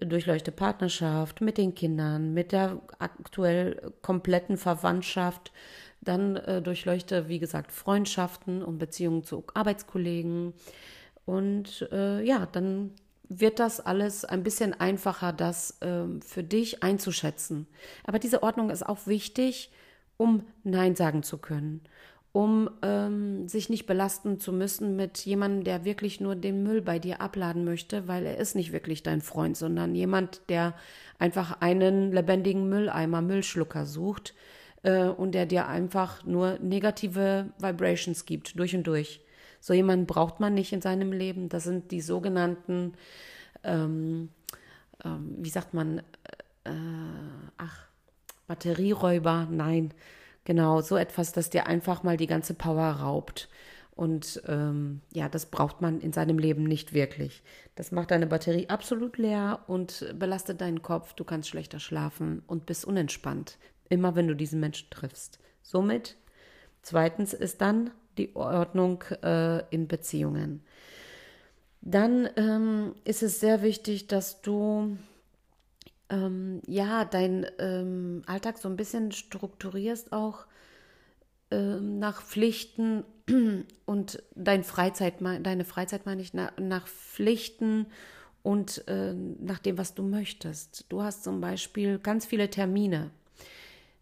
Durchleuchte 0.00 0.52
Partnerschaft 0.52 1.40
mit 1.40 1.58
den 1.58 1.74
Kindern, 1.74 2.32
mit 2.32 2.52
der 2.52 2.80
aktuell 2.98 3.92
kompletten 4.02 4.56
Verwandtschaft. 4.56 5.52
Dann 6.00 6.36
äh, 6.36 6.62
durchleuchte, 6.62 7.28
wie 7.28 7.40
gesagt, 7.40 7.72
Freundschaften 7.72 8.62
und 8.62 8.78
Beziehungen 8.78 9.24
zu 9.24 9.44
Arbeitskollegen 9.54 10.54
und 11.28 11.86
äh, 11.92 12.22
ja, 12.22 12.46
dann 12.46 12.92
wird 13.28 13.58
das 13.58 13.80
alles 13.80 14.24
ein 14.24 14.42
bisschen 14.42 14.72
einfacher, 14.72 15.34
das 15.34 15.80
äh, 15.82 16.04
für 16.24 16.42
dich 16.42 16.82
einzuschätzen. 16.82 17.66
Aber 18.04 18.18
diese 18.18 18.42
Ordnung 18.42 18.70
ist 18.70 18.86
auch 18.86 19.06
wichtig, 19.06 19.70
um 20.16 20.46
Nein 20.64 20.96
sagen 20.96 21.22
zu 21.22 21.36
können, 21.36 21.82
um 22.32 22.70
ähm, 22.82 23.48
sich 23.48 23.68
nicht 23.68 23.86
belasten 23.86 24.38
zu 24.38 24.52
müssen 24.52 24.96
mit 24.96 25.18
jemandem, 25.18 25.64
der 25.64 25.84
wirklich 25.84 26.20
nur 26.20 26.36
den 26.36 26.62
Müll 26.62 26.82
bei 26.82 26.98
dir 26.98 27.20
abladen 27.20 27.64
möchte, 27.64 28.06
weil 28.06 28.26
er 28.26 28.36
ist 28.36 28.54
nicht 28.54 28.72
wirklich 28.72 29.02
dein 29.02 29.20
Freund, 29.20 29.56
sondern 29.56 29.94
jemand, 29.94 30.42
der 30.48 30.74
einfach 31.18 31.60
einen 31.60 32.12
lebendigen 32.12 32.68
Mülleimer, 32.68 33.22
Müllschlucker 33.22 33.86
sucht 33.86 34.34
äh, 34.82 35.04
und 35.04 35.32
der 35.32 35.46
dir 35.46 35.68
einfach 35.68 36.24
nur 36.24 36.58
negative 36.60 37.50
Vibrations 37.58 38.26
gibt, 38.26 38.58
durch 38.58 38.74
und 38.74 38.86
durch. 38.86 39.20
So 39.60 39.72
jemanden 39.72 40.06
braucht 40.06 40.38
man 40.38 40.54
nicht 40.54 40.72
in 40.72 40.82
seinem 40.82 41.12
Leben. 41.12 41.48
Das 41.48 41.64
sind 41.64 41.90
die 41.90 42.00
sogenannten, 42.00 42.92
ähm, 43.64 44.28
ähm, 45.04 45.34
wie 45.38 45.50
sagt 45.50 45.74
man, 45.74 45.98
äh, 46.64 46.72
ach, 47.56 47.88
Batterieräuber. 48.46 49.48
Nein, 49.50 49.92
genau, 50.48 50.80
so 50.80 50.96
etwas, 50.96 51.32
das 51.32 51.50
dir 51.50 51.66
einfach 51.66 52.02
mal 52.02 52.16
die 52.16 52.26
ganze 52.26 52.54
Power 52.54 52.86
raubt. 52.86 53.50
Und 53.94 54.42
ähm, 54.46 55.02
ja, 55.12 55.28
das 55.28 55.46
braucht 55.46 55.82
man 55.82 56.00
in 56.00 56.14
seinem 56.14 56.38
Leben 56.38 56.64
nicht 56.64 56.94
wirklich. 56.94 57.42
Das 57.74 57.92
macht 57.92 58.12
deine 58.12 58.26
Batterie 58.26 58.68
absolut 58.70 59.18
leer 59.18 59.60
und 59.66 60.14
belastet 60.18 60.62
deinen 60.62 60.80
Kopf. 60.80 61.12
Du 61.12 61.24
kannst 61.24 61.50
schlechter 61.50 61.80
schlafen 61.80 62.42
und 62.46 62.64
bist 62.64 62.86
unentspannt. 62.86 63.58
Immer 63.90 64.16
wenn 64.16 64.26
du 64.26 64.34
diesen 64.34 64.58
Menschen 64.58 64.88
triffst. 64.88 65.38
Somit, 65.62 66.16
zweitens 66.80 67.34
ist 67.34 67.60
dann 67.60 67.90
die 68.16 68.34
Ordnung 68.34 69.04
äh, 69.22 69.68
in 69.68 69.86
Beziehungen. 69.86 70.62
Dann 71.82 72.26
ähm, 72.36 72.94
ist 73.04 73.22
es 73.22 73.38
sehr 73.38 73.60
wichtig, 73.60 74.06
dass 74.06 74.40
du 74.40 74.96
ähm, 76.10 76.60
ja 76.66 77.04
deinen 77.04 77.46
ähm, 77.58 78.22
Alltag 78.26 78.58
so 78.58 78.68
ein 78.68 78.76
bisschen 78.76 79.12
strukturierst 79.12 80.12
auch 80.12 80.46
ähm, 81.50 81.98
nach 81.98 82.22
Pflichten 82.22 83.04
und 83.86 84.22
dein 84.34 84.64
Freizeit, 84.64 85.14
deine 85.20 85.64
Freizeit 85.64 86.06
meine 86.06 86.22
ich 86.22 86.34
nach, 86.34 86.52
nach 86.58 86.86
Pflichten 86.86 87.86
und 88.42 88.86
äh, 88.88 89.14
nach 89.14 89.58
dem, 89.58 89.78
was 89.78 89.94
du 89.94 90.02
möchtest. 90.02 90.86
Du 90.88 91.02
hast 91.02 91.24
zum 91.24 91.40
Beispiel 91.40 91.98
ganz 91.98 92.26
viele 92.26 92.50
Termine. 92.50 93.10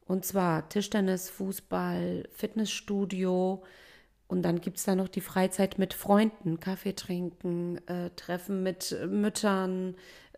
Und 0.07 0.25
zwar 0.25 0.69
Tischtennis, 0.69 1.31
Fußball, 1.31 2.29
Fitnessstudio, 2.31 3.65
und 4.29 4.43
dann 4.43 4.61
gibt 4.61 4.79
es 4.79 4.85
da 4.85 4.95
noch 4.97 5.09
die 5.09 5.21
Freizeit 5.21 5.79
mit 5.79 5.95
Freunden, 5.95 6.59
Kaffee 6.59 6.95
trinken, 6.95 7.79
äh, 7.87 8.11
Treffen 8.17 8.63
mit 8.63 8.97
Müttern, 9.09 9.95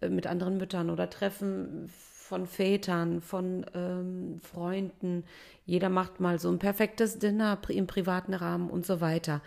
mit 0.09 0.27
anderen 0.27 0.57
Müttern 0.59 0.91
oder 0.91 1.11
Treffen 1.11 1.89
von 2.29 2.47
Vätern, 2.47 3.21
von 3.21 3.65
ähm, 3.75 4.39
Freunden. 4.43 5.25
Jeder 5.65 5.89
macht 5.89 6.21
mal 6.21 6.39
so 6.39 6.51
ein 6.51 6.59
perfektes 6.59 7.19
Dinner 7.19 7.59
im 7.69 7.87
privaten 7.87 8.35
Rahmen 8.35 8.69
und 8.69 8.85
so 8.85 9.01
weiter. 9.01 9.41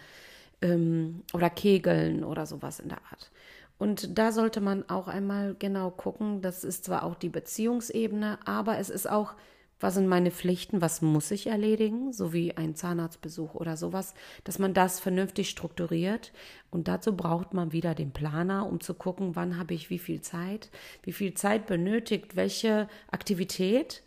Ähm, 0.61 1.21
oder 1.33 1.49
Kegeln 1.49 2.23
oder 2.23 2.45
sowas 2.45 2.79
in 2.79 2.89
der 2.89 2.97
Art. 3.11 3.31
Und 3.77 4.17
da 4.17 4.31
sollte 4.31 4.61
man 4.61 4.87
auch 4.89 5.07
einmal 5.07 5.55
genau 5.57 5.89
gucken, 5.89 6.41
das 6.41 6.63
ist 6.63 6.85
zwar 6.85 7.03
auch 7.03 7.15
die 7.15 7.29
Beziehungsebene, 7.29 8.37
aber 8.45 8.77
es 8.77 8.89
ist 8.91 9.09
auch 9.09 9.33
was 9.81 9.95
sind 9.95 10.07
meine 10.07 10.31
Pflichten, 10.31 10.81
was 10.81 11.01
muss 11.01 11.31
ich 11.31 11.47
erledigen, 11.47 12.13
so 12.13 12.31
wie 12.33 12.55
ein 12.55 12.75
Zahnarztbesuch 12.75 13.55
oder 13.55 13.75
sowas, 13.75 14.13
dass 14.43 14.59
man 14.59 14.73
das 14.73 14.99
vernünftig 14.99 15.49
strukturiert. 15.49 16.31
Und 16.69 16.87
dazu 16.87 17.17
braucht 17.17 17.53
man 17.53 17.71
wieder 17.71 17.95
den 17.95 18.11
Planer, 18.11 18.67
um 18.67 18.79
zu 18.79 18.93
gucken, 18.93 19.35
wann 19.35 19.57
habe 19.57 19.73
ich 19.73 19.89
wie 19.89 19.99
viel 19.99 20.21
Zeit, 20.21 20.69
wie 21.03 21.13
viel 21.13 21.33
Zeit 21.33 21.65
benötigt 21.65 22.35
welche 22.35 22.87
Aktivität 23.09 24.03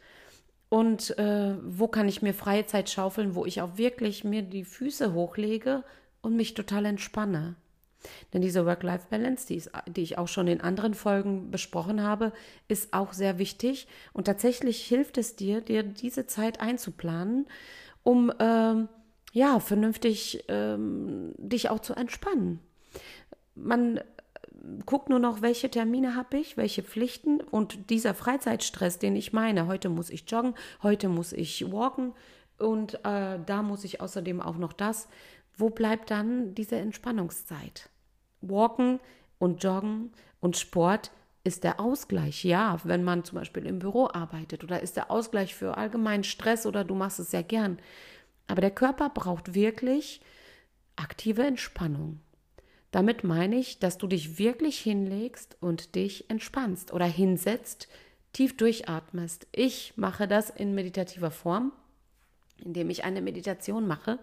und 0.69 1.19
äh, 1.19 1.57
wo 1.63 1.89
kann 1.89 2.09
ich 2.09 2.23
mir 2.23 2.35
freie 2.35 2.67
Zeit 2.67 2.89
schaufeln, 2.89 3.35
wo 3.35 3.45
ich 3.45 3.61
auch 3.61 3.77
wirklich 3.77 4.25
mir 4.25 4.43
die 4.43 4.65
Füße 4.65 5.13
hochlege 5.13 5.85
und 6.23 6.37
mich 6.37 6.55
total 6.55 6.87
entspanne. 6.87 7.57
Denn 8.33 8.43
diese 8.43 8.67
Work-Life-Balance, 8.67 9.47
die, 9.47 9.63
die, 9.87 10.03
ich 10.03 10.19
auch 10.19 10.29
schon 10.29 10.49
in 10.49 10.61
anderen 10.61 10.95
Folgen 10.95 11.51
besprochen 11.51 12.03
habe, 12.03 12.33
ist 12.69 12.93
auch 12.93 13.13
sehr 13.13 13.39
wichtig. 13.39 13.87
Und 14.13 14.25
tatsächlich 14.25 14.85
hilft 14.85 15.19
es 15.19 15.37
dir, 15.37 15.61
dir 15.61 15.83
diese 15.83 16.27
Zeit 16.27 16.61
einzuplanen, 16.61 17.47
um 18.03 18.33
ähm, 18.39 18.89
ja 19.33 19.61
vernünftig 19.61 20.45
ähm, 20.49 21.35
dich 21.39 21.71
auch 21.71 21.81
zu 21.81 21.95
entspannen. 21.95 22.61
Man 23.55 23.99
äh, 23.99 24.03
guckt 24.87 25.09
nur 25.09 25.19
noch, 25.19 25.43
welche 25.43 25.71
Termine 25.71 26.15
habe 26.15 26.39
ich, 26.39 26.57
welche 26.57 26.83
Pflichten 26.83 27.41
und 27.41 27.91
dieser 27.91 28.15
Freizeitstress, 28.15 28.99
den 28.99 29.17
ich 29.17 29.33
meine, 29.33 29.67
heute 29.67 29.89
muss 29.89 30.11
ich 30.11 30.31
joggen, 30.31 30.55
heute 30.83 31.09
muss 31.09 31.33
ich 31.33 31.71
walken 31.71 32.13
und 32.59 32.95
äh, 33.05 33.39
da 33.45 33.63
muss 33.63 33.85
ich 33.85 34.01
außerdem 34.01 34.41
auch 34.41 34.57
noch 34.57 34.73
das. 34.73 35.09
Wo 35.57 35.71
bleibt 35.71 36.11
dann 36.11 36.55
diese 36.55 36.77
Entspannungszeit? 36.77 37.91
Walken 38.49 39.01
und 39.39 39.63
Joggen 39.63 40.13
und 40.41 40.57
Sport 40.57 41.11
ist 41.45 41.63
der 41.63 41.79
Ausgleich, 41.79 42.45
ja, 42.45 42.79
wenn 42.85 43.05
man 43.05 43.25
zum 43.25 43.39
Beispiel 43.39 43.67
im 43.67 43.79
Büro 43.79 44.09
arbeitet 44.13 44.65
oder 44.65 44.81
ist 44.81 44.97
der 44.97 45.11
Ausgleich 45.11 45.55
für 45.55 45.77
allgemeinen 45.77 46.25
Stress 46.25 46.65
oder 46.65 46.85
du 46.85 46.95
machst 46.95 47.21
es 47.21 47.31
sehr 47.31 47.43
gern. 47.43 47.79
Aber 48.47 48.63
der 48.63 48.71
Körper 48.71 49.11
braucht 49.11 49.55
wirklich 49.55 50.23
aktive 50.97 51.43
Entspannung. 51.45 52.21
Damit 52.91 53.25
meine 53.25 53.57
ich, 53.57 53.79
dass 53.79 53.99
du 53.99 54.07
dich 54.07 54.39
wirklich 54.39 54.79
hinlegst 54.79 55.57
und 55.61 55.95
dich 55.97 56.31
entspannst 56.31 56.93
oder 56.93 57.07
hinsetzt, 57.07 57.89
tief 58.33 58.57
durchatmest. 58.57 59.47
Ich 59.53 59.95
mache 59.97 60.29
das 60.29 60.49
in 60.49 60.75
meditativer 60.75 61.31
Form, 61.31 61.73
indem 62.63 62.91
ich 62.91 63.05
eine 63.05 63.23
Meditation 63.23 63.87
mache, 63.87 64.19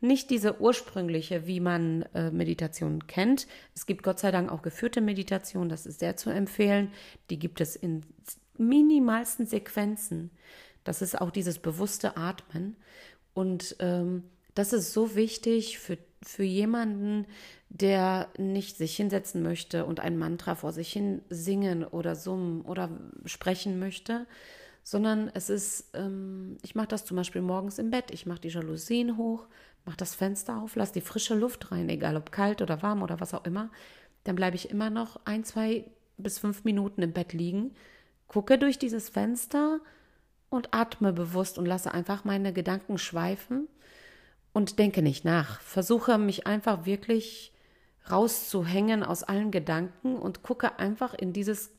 nicht 0.00 0.30
diese 0.30 0.60
ursprüngliche, 0.60 1.46
wie 1.46 1.60
man 1.60 2.02
äh, 2.14 2.30
Meditation 2.30 3.06
kennt. 3.06 3.46
Es 3.74 3.86
gibt 3.86 4.02
Gott 4.02 4.18
sei 4.18 4.30
Dank 4.30 4.50
auch 4.50 4.62
geführte 4.62 5.00
Meditation, 5.00 5.68
das 5.68 5.86
ist 5.86 6.00
sehr 6.00 6.16
zu 6.16 6.30
empfehlen. 6.30 6.92
Die 7.30 7.38
gibt 7.38 7.60
es 7.60 7.76
in 7.76 8.04
minimalsten 8.58 9.46
Sequenzen. 9.46 10.30
Das 10.84 11.02
ist 11.02 11.20
auch 11.20 11.30
dieses 11.30 11.58
bewusste 11.58 12.16
Atmen. 12.16 12.76
Und 13.34 13.76
ähm, 13.80 14.24
das 14.54 14.72
ist 14.72 14.92
so 14.92 15.14
wichtig 15.14 15.78
für, 15.78 15.98
für 16.22 16.44
jemanden, 16.44 17.26
der 17.68 18.28
nicht 18.38 18.76
sich 18.76 18.96
hinsetzen 18.96 19.42
möchte 19.42 19.84
und 19.84 20.00
ein 20.00 20.16
Mantra 20.16 20.54
vor 20.54 20.72
sich 20.72 20.92
hin 20.92 21.22
singen 21.28 21.84
oder 21.84 22.14
summen 22.14 22.62
oder 22.62 22.88
sprechen 23.24 23.78
möchte, 23.78 24.26
sondern 24.86 25.32
es 25.34 25.50
ist, 25.50 25.90
ähm, 25.94 26.58
ich 26.62 26.76
mache 26.76 26.86
das 26.86 27.04
zum 27.04 27.16
Beispiel 27.16 27.42
morgens 27.42 27.80
im 27.80 27.90
Bett, 27.90 28.12
ich 28.12 28.24
mache 28.24 28.42
die 28.42 28.50
Jalousien 28.50 29.16
hoch, 29.16 29.48
mach 29.84 29.96
das 29.96 30.14
Fenster 30.14 30.58
auf, 30.62 30.76
lass 30.76 30.92
die 30.92 31.00
frische 31.00 31.34
Luft 31.34 31.72
rein, 31.72 31.88
egal 31.88 32.16
ob 32.16 32.30
kalt 32.30 32.62
oder 32.62 32.82
warm 32.82 33.02
oder 33.02 33.18
was 33.18 33.34
auch 33.34 33.44
immer, 33.44 33.68
dann 34.22 34.36
bleibe 34.36 34.54
ich 34.54 34.70
immer 34.70 34.88
noch 34.88 35.18
ein, 35.24 35.42
zwei 35.42 35.90
bis 36.18 36.38
fünf 36.38 36.62
Minuten 36.62 37.02
im 37.02 37.12
Bett 37.12 37.32
liegen, 37.32 37.74
gucke 38.28 38.58
durch 38.58 38.78
dieses 38.78 39.08
Fenster 39.08 39.80
und 40.50 40.72
atme 40.72 41.12
bewusst 41.12 41.58
und 41.58 41.66
lasse 41.66 41.92
einfach 41.92 42.24
meine 42.24 42.52
Gedanken 42.52 42.96
schweifen 42.96 43.66
und 44.52 44.78
denke 44.78 45.02
nicht 45.02 45.24
nach. 45.24 45.60
Versuche 45.62 46.16
mich 46.16 46.46
einfach 46.46 46.86
wirklich 46.86 47.52
rauszuhängen 48.08 49.02
aus 49.02 49.24
allen 49.24 49.50
Gedanken 49.50 50.16
und 50.16 50.44
gucke 50.44 50.78
einfach 50.78 51.12
in 51.12 51.32
dieses, 51.32 51.72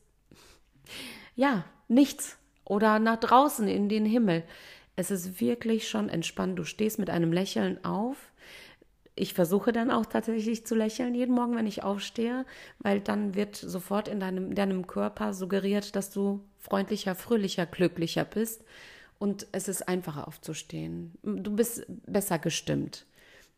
ja, 1.38 1.64
nichts 1.88 2.38
oder 2.68 3.00
nach 3.00 3.18
draußen 3.18 3.68
in 3.68 3.90
den 3.90 4.06
Himmel. 4.06 4.44
Es 4.96 5.12
ist 5.12 5.40
wirklich 5.40 5.88
schon 5.88 6.10
entspannt. 6.10 6.60
Du 6.60 6.64
stehst 6.64 7.00
mit 7.00 7.10
einem 7.10 7.32
Lächeln 7.32 7.84
auf. 7.86 8.18
Ich 9.16 9.34
versuche 9.34 9.72
dann 9.72 9.90
auch 9.90 10.06
tatsächlich 10.06 10.66
zu 10.66 10.76
lächeln 10.76 11.16
jeden 11.16 11.34
Morgen, 11.34 11.56
wenn 11.56 11.66
ich 11.66 11.84
aufstehe, 11.84 12.46
weil 12.80 13.00
dann 13.00 13.34
wird 13.34 13.56
sofort 13.56 14.08
in 14.08 14.20
deinem, 14.20 14.54
deinem 14.54 14.86
Körper 14.86 15.34
suggeriert, 15.34 15.96
dass 15.96 16.12
du 16.12 16.42
freundlicher, 16.60 17.16
fröhlicher, 17.16 17.66
glücklicher 17.66 18.26
bist. 18.26 18.64
Und 19.18 19.48
es 19.52 19.68
ist 19.68 19.88
einfacher 19.88 20.28
aufzustehen. 20.28 21.14
Du 21.24 21.56
bist 21.56 21.86
besser 22.06 22.38
gestimmt. 22.38 23.08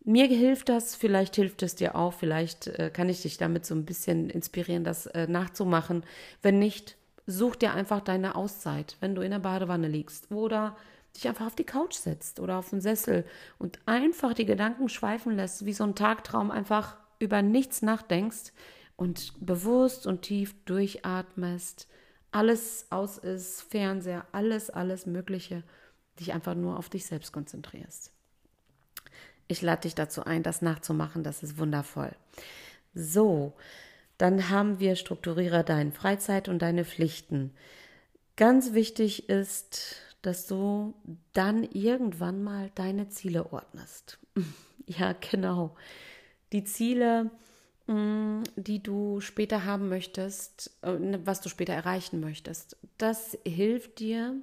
Mir 0.05 0.27
hilft 0.27 0.69
das, 0.69 0.95
vielleicht 0.95 1.35
hilft 1.35 1.61
es 1.61 1.75
dir 1.75 1.95
auch, 1.95 2.13
vielleicht 2.13 2.67
äh, 2.67 2.89
kann 2.89 3.09
ich 3.09 3.21
dich 3.21 3.37
damit 3.37 3.65
so 3.65 3.75
ein 3.75 3.85
bisschen 3.85 4.29
inspirieren, 4.29 4.85
das 4.85 5.07
äh, 5.07 5.27
nachzumachen. 5.27 6.05
Wenn 6.41 6.57
nicht, 6.57 6.95
such 7.29 7.57
dir 7.57 7.73
einfach 7.73 8.01
deine 8.01 8.35
Auszeit, 8.35 8.97
wenn 8.99 9.15
du 9.15 9.21
in 9.21 9.31
der 9.31 9.39
Badewanne 9.39 9.87
liegst 9.87 10.31
oder 10.31 10.75
dich 11.15 11.27
einfach 11.27 11.45
auf 11.45 11.55
die 11.55 11.63
Couch 11.63 11.93
setzt 11.93 12.39
oder 12.39 12.57
auf 12.57 12.69
den 12.69 12.81
Sessel 12.81 13.25
und 13.57 13.79
einfach 13.85 14.33
die 14.33 14.45
Gedanken 14.45 14.89
schweifen 14.89 15.35
lässt, 15.35 15.65
wie 15.65 15.73
so 15.73 15.83
ein 15.83 15.95
Tagtraum 15.95 16.51
einfach 16.51 16.97
über 17.19 17.41
nichts 17.41 17.81
nachdenkst 17.81 18.51
und 18.95 19.33
bewusst 19.39 20.07
und 20.07 20.23
tief 20.23 20.55
durchatmest, 20.65 21.87
alles 22.31 22.87
aus 22.89 23.17
ist, 23.17 23.61
Fernseher, 23.61 24.25
alles, 24.31 24.69
alles 24.69 25.05
Mögliche, 25.05 25.63
dich 26.19 26.33
einfach 26.33 26.55
nur 26.55 26.77
auf 26.77 26.89
dich 26.89 27.05
selbst 27.05 27.31
konzentrierst. 27.31 28.11
Ich 29.47 29.61
lade 29.61 29.81
dich 29.81 29.95
dazu 29.95 30.23
ein, 30.23 30.43
das 30.43 30.61
nachzumachen, 30.61 31.23
das 31.23 31.43
ist 31.43 31.57
wundervoll. 31.57 32.11
So, 32.93 33.53
dann 34.19 34.49
haben 34.49 34.79
wir 34.79 34.95
strukturiere 34.97 35.63
deine 35.63 35.93
Freizeit 35.93 36.49
und 36.49 36.61
deine 36.61 36.85
Pflichten. 36.85 37.53
Ganz 38.35 38.73
wichtig 38.73 39.29
ist, 39.29 39.95
dass 40.21 40.45
du 40.45 40.93
dann 41.33 41.63
irgendwann 41.63 42.43
mal 42.43 42.69
deine 42.75 43.07
Ziele 43.07 43.51
ordnest. 43.51 44.19
ja, 44.85 45.13
genau. 45.13 45.75
Die 46.51 46.65
Ziele, 46.65 47.31
mm, 47.87 48.43
die 48.57 48.83
du 48.83 49.21
später 49.21 49.63
haben 49.63 49.87
möchtest, 49.87 50.77
äh, 50.81 50.99
ne, 50.99 51.25
was 51.25 51.39
du 51.39 51.47
später 51.47 51.73
erreichen 51.73 52.19
möchtest, 52.19 52.75
das 52.97 53.37
hilft 53.47 53.99
dir, 53.99 54.35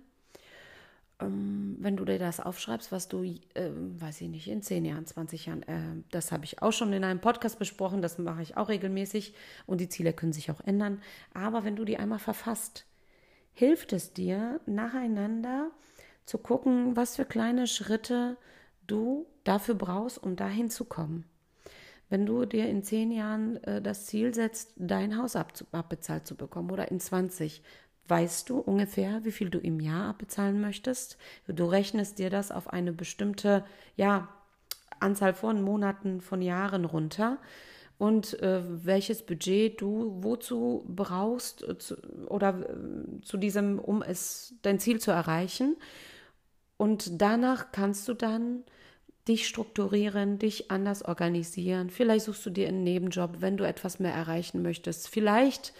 wenn 1.18 1.96
du 1.96 2.04
dir 2.04 2.18
das 2.18 2.40
aufschreibst, 2.40 2.92
was 2.92 3.08
du, 3.08 3.22
äh, 3.22 3.40
weiß 3.54 4.20
ich 4.20 4.28
nicht, 4.28 4.48
in 4.48 4.60
10 4.60 4.84
Jahren, 4.84 5.06
20 5.06 5.46
Jahren, 5.46 5.62
äh, 5.62 6.02
das 6.10 6.30
habe 6.30 6.44
ich 6.44 6.60
auch 6.62 6.72
schon 6.72 6.92
in 6.92 7.04
einem 7.04 7.20
Podcast 7.20 7.58
besprochen, 7.58 8.02
das 8.02 8.18
mache 8.18 8.42
ich 8.42 8.56
auch 8.56 8.68
regelmäßig 8.68 9.34
und 9.64 9.80
die 9.80 9.88
Ziele 9.88 10.12
können 10.12 10.34
sich 10.34 10.50
auch 10.50 10.60
ändern. 10.60 11.00
Aber 11.32 11.64
wenn 11.64 11.76
du 11.76 11.84
die 11.84 11.96
einmal 11.96 12.18
verfasst, 12.18 12.84
hilft 13.54 13.94
es 13.94 14.12
dir, 14.12 14.60
nacheinander 14.66 15.70
zu 16.26 16.36
gucken, 16.36 16.96
was 16.96 17.16
für 17.16 17.24
kleine 17.24 17.66
Schritte 17.66 18.36
du 18.86 19.26
dafür 19.44 19.74
brauchst, 19.74 20.22
um 20.22 20.36
dahin 20.36 20.68
zu 20.68 20.84
kommen. 20.84 21.24
Wenn 22.08 22.26
du 22.26 22.44
dir 22.44 22.68
in 22.68 22.82
zehn 22.82 23.10
Jahren 23.10 23.56
äh, 23.64 23.80
das 23.80 24.06
Ziel 24.06 24.34
setzt, 24.34 24.74
dein 24.76 25.16
Haus 25.16 25.34
abbezahlt 25.34 26.26
zu 26.26 26.36
bekommen 26.36 26.70
oder 26.70 26.90
in 26.90 27.00
20, 27.00 27.62
weißt 28.08 28.48
du 28.48 28.58
ungefähr, 28.58 29.24
wie 29.24 29.32
viel 29.32 29.50
du 29.50 29.58
im 29.58 29.80
Jahr 29.80 30.10
abbezahlen 30.10 30.60
möchtest. 30.60 31.18
Du 31.46 31.64
rechnest 31.66 32.18
dir 32.18 32.30
das 32.30 32.50
auf 32.50 32.72
eine 32.72 32.92
bestimmte 32.92 33.64
ja, 33.96 34.28
Anzahl 35.00 35.34
von 35.34 35.62
Monaten, 35.62 36.20
von 36.20 36.42
Jahren 36.42 36.84
runter 36.84 37.38
und 37.98 38.40
äh, 38.42 38.62
welches 38.84 39.24
Budget 39.24 39.80
du 39.80 40.18
wozu 40.22 40.84
brauchst 40.88 41.66
äh, 41.66 41.78
zu, 41.78 41.96
oder 42.26 42.60
äh, 42.60 43.20
zu 43.22 43.36
diesem, 43.36 43.78
um 43.78 44.02
es 44.02 44.54
dein 44.62 44.78
Ziel 44.78 45.00
zu 45.00 45.10
erreichen. 45.10 45.76
Und 46.76 47.22
danach 47.22 47.72
kannst 47.72 48.06
du 48.08 48.14
dann 48.14 48.64
dich 49.26 49.48
strukturieren, 49.48 50.38
dich 50.38 50.70
anders 50.70 51.02
organisieren. 51.02 51.90
Vielleicht 51.90 52.26
suchst 52.26 52.44
du 52.46 52.50
dir 52.50 52.68
einen 52.68 52.84
Nebenjob, 52.84 53.40
wenn 53.40 53.56
du 53.56 53.66
etwas 53.66 53.98
mehr 53.98 54.12
erreichen 54.12 54.62
möchtest. 54.62 55.08
Vielleicht 55.08 55.72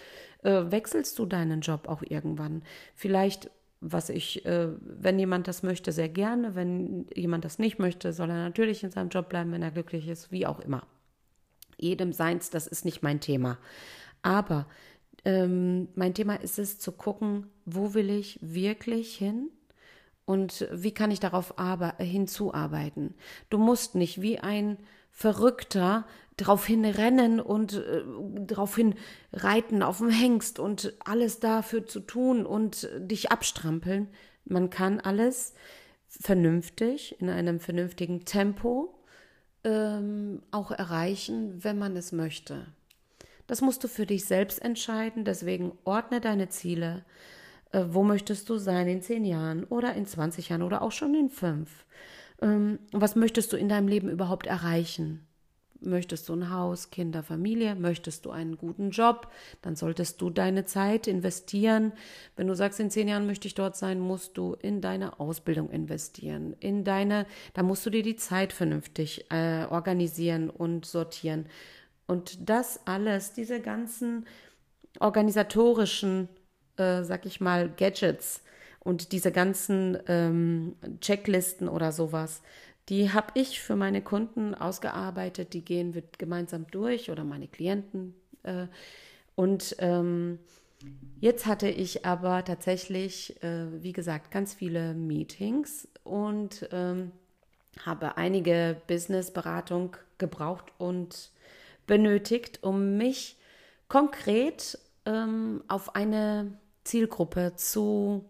äh, 0.43 0.71
wechselst 0.71 1.19
du 1.19 1.27
deinen 1.27 1.61
Job 1.61 1.89
auch 1.89 2.03
irgendwann. 2.03 2.63
Vielleicht, 2.95 3.51
was 3.81 4.09
ich, 4.09 4.45
äh, 4.45 4.69
wenn 4.81 5.19
jemand 5.19 5.49
das 5.49 5.63
möchte, 5.63 5.93
sehr 5.93 6.09
gerne. 6.09 6.55
Wenn 6.55 7.07
jemand 7.15 7.45
das 7.45 7.59
nicht 7.59 7.79
möchte, 7.79 8.13
soll 8.13 8.31
er 8.31 8.37
natürlich 8.37 8.85
in 8.85 8.91
seinem 8.91 9.09
Job 9.09 9.29
bleiben, 9.29 9.53
wenn 9.53 9.63
er 9.63 9.71
glücklich 9.71 10.09
ist, 10.09 10.31
wie 10.31 10.47
auch 10.47 10.61
immer. 10.61 10.87
Jedem 11.79 12.13
seins, 12.13 12.51
das 12.51 12.67
ist 12.67 12.85
nicht 12.85 13.03
mein 13.03 13.21
Thema. 13.21 13.59
Aber 14.23 14.67
ähm, 15.25 15.89
mein 15.95 16.15
Thema 16.15 16.35
ist 16.37 16.59
es 16.59 16.79
zu 16.79 16.93
gucken, 16.93 17.49
wo 17.65 17.95
will 17.95 18.11
ich 18.11 18.39
wirklich 18.41 19.17
hin 19.17 19.51
und 20.25 20.69
wie 20.73 20.93
kann 20.93 21.11
ich 21.11 21.21
darauf 21.21 21.55
hinzuarbeiten. 21.99 23.15
Du 23.49 23.59
musst 23.59 23.95
nicht 23.95 24.21
wie 24.21 24.39
ein 24.39 24.79
Verrückter 25.11 26.07
draufhin 26.37 26.85
rennen 26.85 27.41
und 27.41 27.75
äh, 27.75 28.03
draufhin 28.47 28.95
reiten 29.33 29.83
auf 29.83 29.99
dem 29.99 30.11
Hengst 30.11 30.59
und 30.59 30.95
alles 31.05 31.41
dafür 31.41 31.87
zu 31.87 32.01
tun 32.01 32.45
und 32.45 32.89
dich 32.99 33.31
abstrampeln. 33.31 34.09
Man 34.45 34.71
kann 34.71 35.01
alles 35.01 35.55
vernünftig, 36.09 37.21
in 37.21 37.31
einem 37.31 37.61
vernünftigen 37.61 38.25
Tempo 38.25 38.95
ähm, 39.65 40.43
auch 40.51 40.71
erreichen, 40.71 41.65
wenn 41.65 41.79
man 41.79 41.97
es 41.97 42.13
möchte. 42.13 42.67
Das 43.47 43.61
musst 43.61 43.83
du 43.85 43.89
für 43.89 44.07
dich 44.07 44.25
selbst 44.25 44.63
entscheiden, 44.63 45.25
deswegen 45.25 45.73
ordne 45.85 46.21
deine 46.21 46.49
Ziele. 46.49 47.05
Äh, 47.73 47.85
wo 47.89 48.03
möchtest 48.03 48.49
du 48.49 48.59
sein 48.59 48.89
in 48.89 49.03
zehn 49.03 49.25
Jahren 49.25 49.65
oder 49.65 49.95
in 49.95 50.07
20 50.07 50.49
Jahren 50.49 50.63
oder 50.63 50.83
auch 50.83 50.93
schon 50.93 51.15
in 51.15 51.31
fünf? 51.31 51.85
Ähm, 52.41 52.79
was 52.93 53.17
möchtest 53.17 53.53
du 53.53 53.57
in 53.57 53.69
deinem 53.69 53.89
Leben 53.89 54.09
überhaupt 54.09 54.47
erreichen? 54.47 55.26
Möchtest 55.81 56.29
du 56.29 56.35
ein 56.35 56.51
Haus, 56.51 56.91
Kinder, 56.91 57.23
Familie? 57.23 57.75
Möchtest 57.75 58.25
du 58.25 58.31
einen 58.31 58.57
guten 58.57 58.91
Job? 58.91 59.31
Dann 59.63 59.77
solltest 59.77 60.21
du 60.21 60.31
deine 60.31 60.65
Zeit 60.65 61.07
investieren. 61.07 61.93
Wenn 62.37 62.47
du 62.47 62.55
sagst, 62.55 62.81
in 62.81 62.91
zehn 62.91 63.09
Jahren 63.09 63.27
möchte 63.27 63.49
ich 63.49 63.55
dort 63.55 63.77
sein, 63.77 64.01
musst 64.01 64.37
du 64.39 64.55
in 64.55 64.81
deine 64.81 65.21
Ausbildung 65.21 65.71
investieren. 65.71 66.55
In 66.61 66.85
deine, 66.85 67.27
da 67.55 67.63
musst 67.63 67.85
du 67.85 67.91
dir 67.91 68.03
die 68.03 68.17
Zeit 68.17 68.53
vernünftig 68.53 69.31
äh, 69.31 69.67
organisieren 69.67 70.51
und 70.51 70.87
sortieren. 70.87 71.47
Und 72.07 72.49
das 72.49 72.87
alles, 72.87 73.33
diese 73.33 73.61
ganzen 73.61 74.27
organisatorischen, 75.01 76.29
äh, 76.77 77.03
sag 77.03 77.27
ich 77.27 77.41
mal, 77.41 77.69
Gadgets 77.69 78.43
und 78.81 79.13
diese 79.13 79.33
ganzen 79.33 79.99
ähm, 80.07 80.77
Checklisten 81.01 81.69
oder 81.69 81.93
sowas, 81.93 82.43
die 82.89 83.13
habe 83.13 83.33
ich 83.35 83.61
für 83.61 83.77
meine 83.77 84.03
Kunden 84.03 84.55
ausgearbeitet. 84.55 85.53
Die 85.53 85.65
gehen 85.65 85.95
wir 85.95 86.03
gemeinsam 86.19 86.67
durch 86.71 87.11
oder 87.11 87.25
meine 87.25 87.49
Klienten. 87.49 88.15
Äh, 88.43 88.67
und 89.35 89.77
ähm, 89.81 90.39
jetzt 91.21 91.47
hatte 91.47 91.69
ich 91.69 92.07
aber 92.07 92.45
tatsächlich, 92.45 93.43
äh, 93.43 93.83
wie 93.83 93.93
gesagt, 93.93 94.31
ganz 94.31 94.55
viele 94.55 94.95
Meetings 94.95 95.89
und 96.05 96.69
ähm, 96.71 97.11
habe 97.85 98.17
einige 98.17 98.81
Businessberatung 98.87 99.97
gebraucht 100.19 100.73
und 100.79 101.31
benötigt, 101.87 102.63
um 102.63 102.97
mich 102.97 103.37
konkret 103.89 104.79
ähm, 105.05 105.63
auf 105.69 105.95
eine 105.95 106.53
Zielgruppe 106.85 107.55
zu 107.57 108.25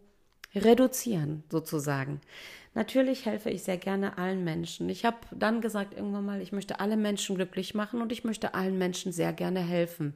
reduzieren, 0.55 1.45
sozusagen. 1.51 2.21
Natürlich 2.77 3.25
helfe 3.25 3.49
ich 3.49 3.63
sehr 3.63 3.79
gerne 3.79 4.19
allen 4.19 4.45
Menschen. 4.45 4.91
Ich 4.91 5.07
habe 5.07 5.17
dann 5.31 5.63
gesagt 5.63 5.95
irgendwann 5.95 6.27
mal, 6.27 6.43
ich 6.43 6.53
möchte 6.53 6.79
alle 6.79 6.99
Menschen 6.99 7.35
glücklich 7.35 7.75
machen 7.75 8.03
und 8.03 8.13
ich 8.13 8.23
möchte 8.23 8.53
allen 8.53 8.77
Menschen 8.77 9.13
sehr 9.13 9.33
gerne 9.33 9.61
helfen. 9.61 10.13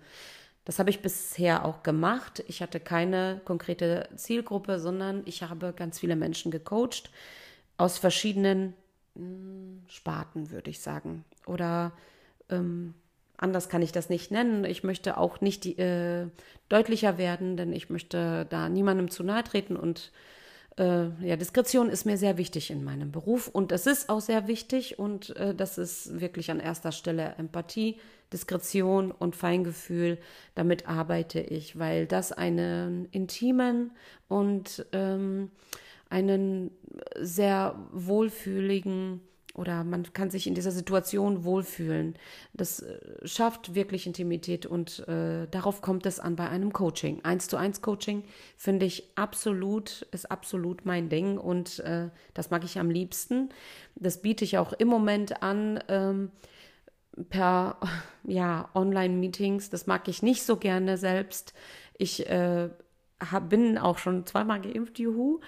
Das 0.66 0.78
habe 0.78 0.90
ich 0.90 1.00
bisher 1.00 1.64
auch 1.64 1.82
gemacht. 1.82 2.44
Ich 2.48 2.60
hatte 2.60 2.78
keine 2.78 3.40
konkrete 3.46 4.10
Zielgruppe, 4.14 4.78
sondern 4.78 5.22
ich 5.24 5.42
habe 5.42 5.72
ganz 5.74 5.98
viele 5.98 6.16
Menschen 6.16 6.50
gecoacht 6.50 7.10
aus 7.78 7.96
verschiedenen 7.96 8.74
hm, 9.16 9.82
Sparten, 9.88 10.50
würde 10.50 10.68
ich 10.68 10.80
sagen. 10.80 11.24
Oder 11.46 11.92
ähm, 12.50 12.92
anders 13.38 13.70
kann 13.70 13.80
ich 13.80 13.92
das 13.92 14.10
nicht 14.10 14.30
nennen. 14.30 14.66
Ich 14.66 14.84
möchte 14.84 15.16
auch 15.16 15.40
nicht 15.40 15.64
die, 15.64 15.78
äh, 15.78 16.26
deutlicher 16.68 17.16
werden, 17.16 17.56
denn 17.56 17.72
ich 17.72 17.88
möchte 17.88 18.46
da 18.50 18.68
niemandem 18.68 19.10
zu 19.10 19.22
nahe 19.22 19.44
treten 19.44 19.78
und 19.78 20.12
äh, 20.80 21.10
ja, 21.20 21.36
Diskretion 21.36 21.90
ist 21.90 22.06
mir 22.06 22.16
sehr 22.16 22.38
wichtig 22.38 22.70
in 22.70 22.82
meinem 22.82 23.12
Beruf 23.12 23.48
und 23.48 23.70
es 23.70 23.86
ist 23.86 24.08
auch 24.08 24.20
sehr 24.20 24.48
wichtig 24.48 24.98
und 24.98 25.36
äh, 25.36 25.54
das 25.54 25.76
ist 25.76 26.20
wirklich 26.20 26.50
an 26.50 26.58
erster 26.58 26.90
Stelle 26.90 27.34
Empathie, 27.36 27.98
Diskretion 28.32 29.10
und 29.10 29.36
Feingefühl. 29.36 30.18
Damit 30.54 30.88
arbeite 30.88 31.38
ich, 31.38 31.78
weil 31.78 32.06
das 32.06 32.32
einen 32.32 33.04
intimen 33.10 33.90
und 34.28 34.86
ähm, 34.92 35.50
einen 36.08 36.70
sehr 37.20 37.76
wohlfühligen 37.92 39.20
oder 39.54 39.84
man 39.84 40.12
kann 40.12 40.30
sich 40.30 40.46
in 40.46 40.54
dieser 40.54 40.70
Situation 40.70 41.44
wohlfühlen. 41.44 42.14
Das 42.52 42.80
äh, 42.80 42.98
schafft 43.24 43.74
wirklich 43.74 44.06
Intimität 44.06 44.66
und 44.66 45.06
äh, 45.08 45.46
darauf 45.50 45.82
kommt 45.82 46.06
es 46.06 46.20
an 46.20 46.36
bei 46.36 46.48
einem 46.48 46.72
Coaching. 46.72 47.24
Eins 47.24 47.48
zu 47.48 47.56
eins 47.56 47.82
Coaching 47.82 48.24
finde 48.56 48.86
ich 48.86 49.10
absolut, 49.16 50.06
ist 50.12 50.30
absolut 50.30 50.84
mein 50.84 51.08
Ding 51.08 51.38
und 51.38 51.80
äh, 51.80 52.10
das 52.34 52.50
mag 52.50 52.64
ich 52.64 52.78
am 52.78 52.90
liebsten. 52.90 53.50
Das 53.96 54.22
biete 54.22 54.44
ich 54.44 54.58
auch 54.58 54.72
im 54.72 54.88
Moment 54.88 55.42
an. 55.42 55.82
Ähm, 55.88 56.30
per 57.28 57.76
ja, 58.24 58.70
Online-Meetings. 58.74 59.70
Das 59.70 59.86
mag 59.86 60.08
ich 60.08 60.22
nicht 60.22 60.42
so 60.42 60.56
gerne 60.56 60.96
selbst. 60.96 61.52
Ich 61.98 62.28
äh, 62.28 62.70
hab, 63.20 63.50
bin 63.50 63.78
auch 63.78 63.98
schon 63.98 64.26
zweimal 64.26 64.60
geimpft, 64.60 64.98
juhu. 64.98 65.40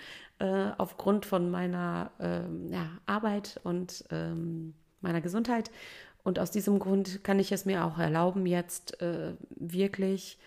Äh, 0.42 0.72
aufgrund 0.76 1.24
von 1.24 1.52
meiner 1.52 2.10
ähm, 2.18 2.66
ja, 2.72 2.90
Arbeit 3.06 3.60
und 3.62 4.04
ähm, 4.10 4.74
meiner 5.00 5.20
Gesundheit. 5.20 5.70
Und 6.24 6.40
aus 6.40 6.50
diesem 6.50 6.80
Grund 6.80 7.22
kann 7.22 7.38
ich 7.38 7.52
es 7.52 7.64
mir 7.64 7.84
auch 7.84 7.96
erlauben, 7.96 8.44
jetzt 8.46 9.00
äh, 9.00 9.34
wirklich 9.50 10.40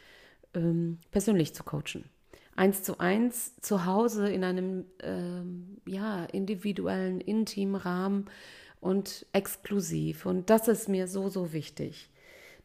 ähm, 0.54 1.00
persönlich 1.12 1.56
zu 1.56 1.64
coachen. 1.64 2.10
Eins 2.58 2.84
zu 2.84 3.00
eins 3.00 3.56
zu 3.62 3.86
Hause 3.86 4.30
in 4.30 4.44
einem 4.44 4.86
ähm, 5.02 5.78
ja, 5.86 6.26
individuellen, 6.26 7.22
intimen 7.22 7.76
Rahmen 7.76 8.26
und 8.82 9.26
exklusiv. 9.32 10.26
Und 10.26 10.50
das 10.50 10.68
ist 10.68 10.90
mir 10.90 11.08
so, 11.08 11.30
so 11.30 11.54
wichtig. 11.54 12.10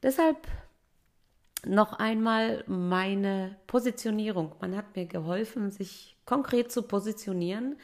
Deshalb 0.03 0.49
noch 1.67 1.95
einmal 1.95 2.65
meine 2.67 3.57
Positionierung. 3.67 4.55
Man 4.61 4.77
hat 4.77 4.97
mir 4.97 5.07
geholfen, 5.07 5.71
sich 5.71 6.17
konkret 6.25 6.73
zu 6.73 6.83
positionieren. 6.83 7.77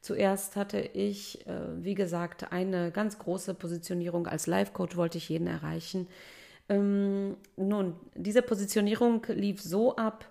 Zuerst 0.00 0.56
hatte 0.56 0.78
ich, 0.78 1.46
äh, 1.46 1.84
wie 1.84 1.94
gesagt, 1.94 2.52
eine 2.52 2.90
ganz 2.92 3.18
große 3.18 3.54
Positionierung 3.54 4.26
als 4.26 4.46
Life-Coach, 4.46 4.96
wollte 4.96 5.18
ich 5.18 5.28
jeden 5.28 5.46
erreichen. 5.46 6.08
Ähm, 6.68 7.36
nun, 7.56 7.94
diese 8.14 8.42
Positionierung 8.42 9.26
lief 9.28 9.60
so 9.60 9.96
ab, 9.96 10.28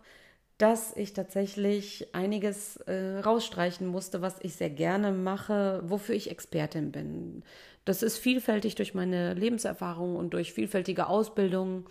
dass 0.57 0.95
ich 0.95 1.13
tatsächlich 1.13 2.15
einiges 2.15 2.77
äh, 2.87 3.19
rausstreichen 3.19 3.85
musste, 3.85 4.21
was 4.21 4.37
ich 4.41 4.55
sehr 4.55 4.69
gerne 4.69 5.11
mache, 5.11 5.83
wofür 5.85 6.15
ich 6.15 6.31
Expertin 6.31 6.91
bin. 6.91 7.43
Das 7.85 8.01
ist 8.01 8.17
vielfältig 8.17 8.75
durch 8.75 8.93
meine 8.93 9.33
Lebenserfahrung 9.33 10.15
und 10.15 10.33
durch 10.33 10.53
vielfältige 10.53 11.07
Ausbildung. 11.07 11.87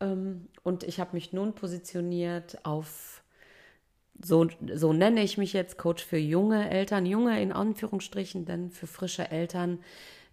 Ähm, 0.00 0.48
und 0.62 0.82
ich 0.82 1.00
habe 1.00 1.10
mich 1.12 1.32
nun 1.32 1.54
positioniert 1.54 2.64
auf, 2.64 3.22
so, 4.22 4.48
so 4.74 4.92
nenne 4.92 5.22
ich 5.22 5.38
mich 5.38 5.52
jetzt, 5.52 5.78
Coach 5.78 6.04
für 6.04 6.18
junge 6.18 6.70
Eltern, 6.70 7.06
junge 7.06 7.40
in 7.40 7.52
Anführungsstrichen, 7.52 8.44
denn 8.44 8.70
für 8.70 8.86
frische 8.86 9.30
Eltern 9.30 9.80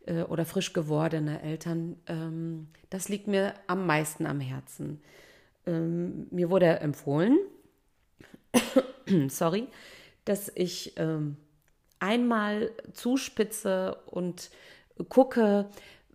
äh, 0.06 0.24
oder 0.24 0.46
frisch 0.46 0.74
gewordene 0.74 1.42
Eltern. 1.42 1.98
Ähm, 2.08 2.68
das 2.90 3.10
liegt 3.10 3.28
mir 3.28 3.54
am 3.68 3.86
meisten 3.86 4.26
am 4.26 4.40
Herzen. 4.40 5.02
Ähm, 5.66 6.28
mir 6.32 6.50
wurde 6.50 6.80
empfohlen, 6.80 7.38
sorry, 9.28 9.68
dass 10.26 10.52
ich 10.56 10.96
einmal 12.00 12.72
zuspitze 12.92 13.96
und 14.08 14.50
gucke, 15.10 15.70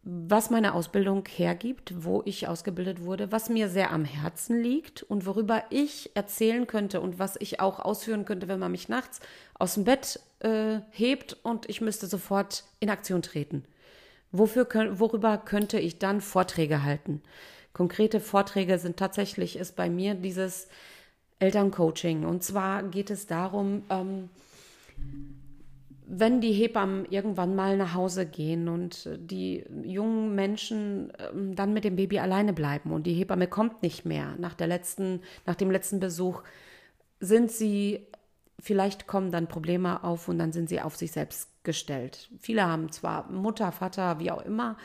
was 0.04 0.50
meine 0.50 0.74
Ausbildung 0.74 1.24
hergibt, 1.28 1.94
wo 1.96 2.22
ich 2.24 2.48
ausgebildet 2.48 3.02
wurde, 3.02 3.30
was 3.30 3.48
mir 3.48 3.68
sehr 3.68 3.92
am 3.92 4.04
Herzen 4.04 4.60
liegt 4.60 5.04
und 5.04 5.26
worüber 5.26 5.62
ich 5.70 6.10
erzählen 6.14 6.66
könnte 6.66 7.00
und 7.00 7.20
was 7.20 7.36
ich 7.38 7.60
auch 7.60 7.78
ausführen 7.78 8.24
könnte, 8.24 8.48
wenn 8.48 8.58
man 8.58 8.72
mich 8.72 8.88
nachts 8.88 9.20
aus 9.54 9.74
dem 9.74 9.84
Bett 9.84 10.18
äh, 10.40 10.80
hebt 10.90 11.36
und 11.44 11.68
ich 11.68 11.80
müsste 11.80 12.06
sofort 12.06 12.64
in 12.80 12.90
Aktion 12.90 13.22
treten. 13.22 13.64
Wofür, 14.32 14.66
worüber 14.98 15.38
könnte 15.38 15.78
ich 15.78 15.98
dann 15.98 16.20
Vorträge 16.20 16.82
halten? 16.82 17.22
Konkrete 17.72 18.18
Vorträge 18.18 18.78
sind 18.78 18.96
tatsächlich, 18.96 19.56
ist 19.56 19.76
bei 19.76 19.88
mir 19.88 20.14
dieses 20.14 20.68
Elterncoaching. 21.38 22.24
Und 22.24 22.42
zwar 22.42 22.82
geht 22.82 23.10
es 23.10 23.26
darum, 23.26 23.84
ähm, 23.88 24.30
wenn 26.06 26.40
die 26.40 26.52
Hebammen 26.52 27.06
irgendwann 27.10 27.54
mal 27.54 27.76
nach 27.76 27.94
Hause 27.94 28.26
gehen 28.26 28.68
und 28.68 29.08
die 29.16 29.64
jungen 29.84 30.34
Menschen 30.34 31.12
ähm, 31.18 31.54
dann 31.54 31.72
mit 31.72 31.84
dem 31.84 31.96
Baby 31.96 32.18
alleine 32.18 32.52
bleiben 32.52 32.92
und 32.92 33.06
die 33.06 33.14
Hebamme 33.14 33.46
kommt 33.46 33.82
nicht 33.82 34.04
mehr 34.04 34.34
nach 34.38 34.54
der 34.54 34.66
letzten, 34.66 35.20
nach 35.46 35.54
dem 35.54 35.70
letzten 35.70 36.00
Besuch, 36.00 36.42
sind 37.20 37.50
sie 37.50 38.06
vielleicht 38.58 39.06
kommen 39.06 39.30
dann 39.30 39.48
Probleme 39.48 40.02
auf 40.04 40.28
und 40.28 40.38
dann 40.38 40.52
sind 40.52 40.68
sie 40.68 40.80
auf 40.80 40.96
sich 40.96 41.12
selbst 41.12 41.51
gestellt. 41.64 42.28
Viele 42.38 42.66
haben 42.66 42.90
zwar 42.90 43.30
Mutter, 43.30 43.72
Vater, 43.72 44.18
wie 44.18 44.30
auch 44.30 44.42
immer, 44.42 44.76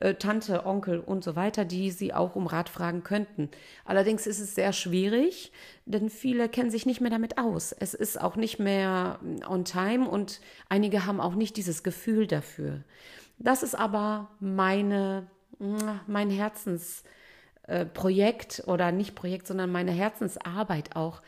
äh, 0.00 0.14
Tante, 0.14 0.66
Onkel 0.66 1.00
und 1.00 1.24
so 1.24 1.36
weiter, 1.36 1.64
die 1.64 1.90
sie 1.90 2.12
auch 2.12 2.36
um 2.36 2.46
Rat 2.46 2.68
fragen 2.68 3.02
könnten. 3.02 3.50
Allerdings 3.84 4.26
ist 4.26 4.40
es 4.40 4.54
sehr 4.54 4.72
schwierig, 4.72 5.52
denn 5.86 6.10
viele 6.10 6.48
kennen 6.48 6.70
sich 6.70 6.86
nicht 6.86 7.00
mehr 7.00 7.10
damit 7.10 7.38
aus. 7.38 7.72
Es 7.72 7.94
ist 7.94 8.20
auch 8.20 8.36
nicht 8.36 8.58
mehr 8.58 9.18
on 9.48 9.64
time 9.64 10.08
und 10.08 10.40
einige 10.68 11.06
haben 11.06 11.20
auch 11.20 11.34
nicht 11.34 11.56
dieses 11.56 11.82
Gefühl 11.82 12.26
dafür. 12.26 12.82
Das 13.38 13.62
ist 13.62 13.74
aber 13.74 14.30
meine, 14.40 15.26
mein 16.06 16.30
Herzensprojekt 16.30 18.60
äh, 18.60 18.70
oder 18.70 18.92
nicht 18.92 19.14
Projekt, 19.14 19.46
sondern 19.46 19.70
meine 19.70 19.92
Herzensarbeit 19.92 20.96
auch 20.96 21.20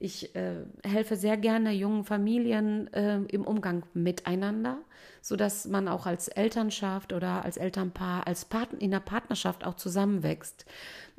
ich 0.00 0.34
äh, 0.34 0.64
helfe 0.82 1.14
sehr 1.14 1.36
gerne 1.36 1.72
jungen 1.72 2.04
Familien 2.04 2.92
äh, 2.94 3.18
im 3.28 3.44
Umgang 3.44 3.84
miteinander, 3.92 4.78
sodass 5.20 5.68
man 5.68 5.88
auch 5.88 6.06
als 6.06 6.28
Elternschaft 6.28 7.12
oder 7.12 7.44
als 7.44 7.58
Elternpaar, 7.58 8.26
als 8.26 8.46
Part 8.46 8.72
in 8.72 8.90
der 8.90 9.00
Partnerschaft 9.00 9.64
auch 9.64 9.74
zusammenwächst. 9.74 10.64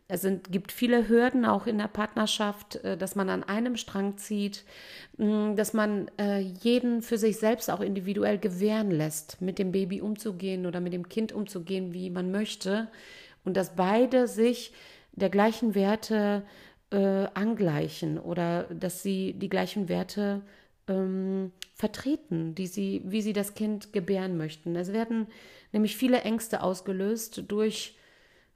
Es 0.07 0.23
sind, 0.23 0.51
gibt 0.51 0.73
viele 0.73 1.07
Hürden 1.07 1.45
auch 1.45 1.67
in 1.67 1.77
der 1.77 1.87
Partnerschaft, 1.87 2.77
äh, 2.77 2.97
dass 2.97 3.15
man 3.15 3.29
an 3.29 3.43
einem 3.43 3.77
Strang 3.77 4.17
zieht, 4.17 4.65
mh, 5.17 5.53
dass 5.53 5.73
man 5.73 6.09
äh, 6.19 6.39
jeden 6.39 7.03
für 7.03 7.19
sich 7.19 7.37
selbst 7.37 7.69
auch 7.69 7.81
individuell 7.81 8.39
gewähren 8.39 8.89
lässt, 8.89 9.39
mit 9.43 9.59
dem 9.59 9.71
Baby 9.71 10.01
umzugehen 10.01 10.65
oder 10.65 10.79
mit 10.79 10.91
dem 10.91 11.07
Kind 11.07 11.33
umzugehen, 11.33 11.93
wie 11.93 12.09
man 12.09 12.31
möchte. 12.31 12.87
Und 13.45 13.55
dass 13.55 13.75
beide 13.75 14.27
sich 14.27 14.73
der 15.13 15.29
gleichen 15.29 15.75
Werte 15.75 16.43
äh, 16.91 17.27
angleichen 17.33 18.19
oder 18.19 18.63
dass 18.65 19.01
sie 19.01 19.33
die 19.33 19.49
gleichen 19.49 19.89
Werte 19.89 20.41
ähm, 20.87 21.51
vertreten, 21.73 22.53
die 22.55 22.67
sie, 22.67 23.01
wie 23.05 23.21
sie 23.21 23.33
das 23.33 23.53
Kind 23.53 23.93
gebären 23.93 24.37
möchten. 24.37 24.75
Es 24.75 24.93
werden 24.93 25.27
nämlich 25.71 25.95
viele 25.95 26.21
Ängste 26.21 26.61
ausgelöst 26.61 27.43
durch 27.47 27.95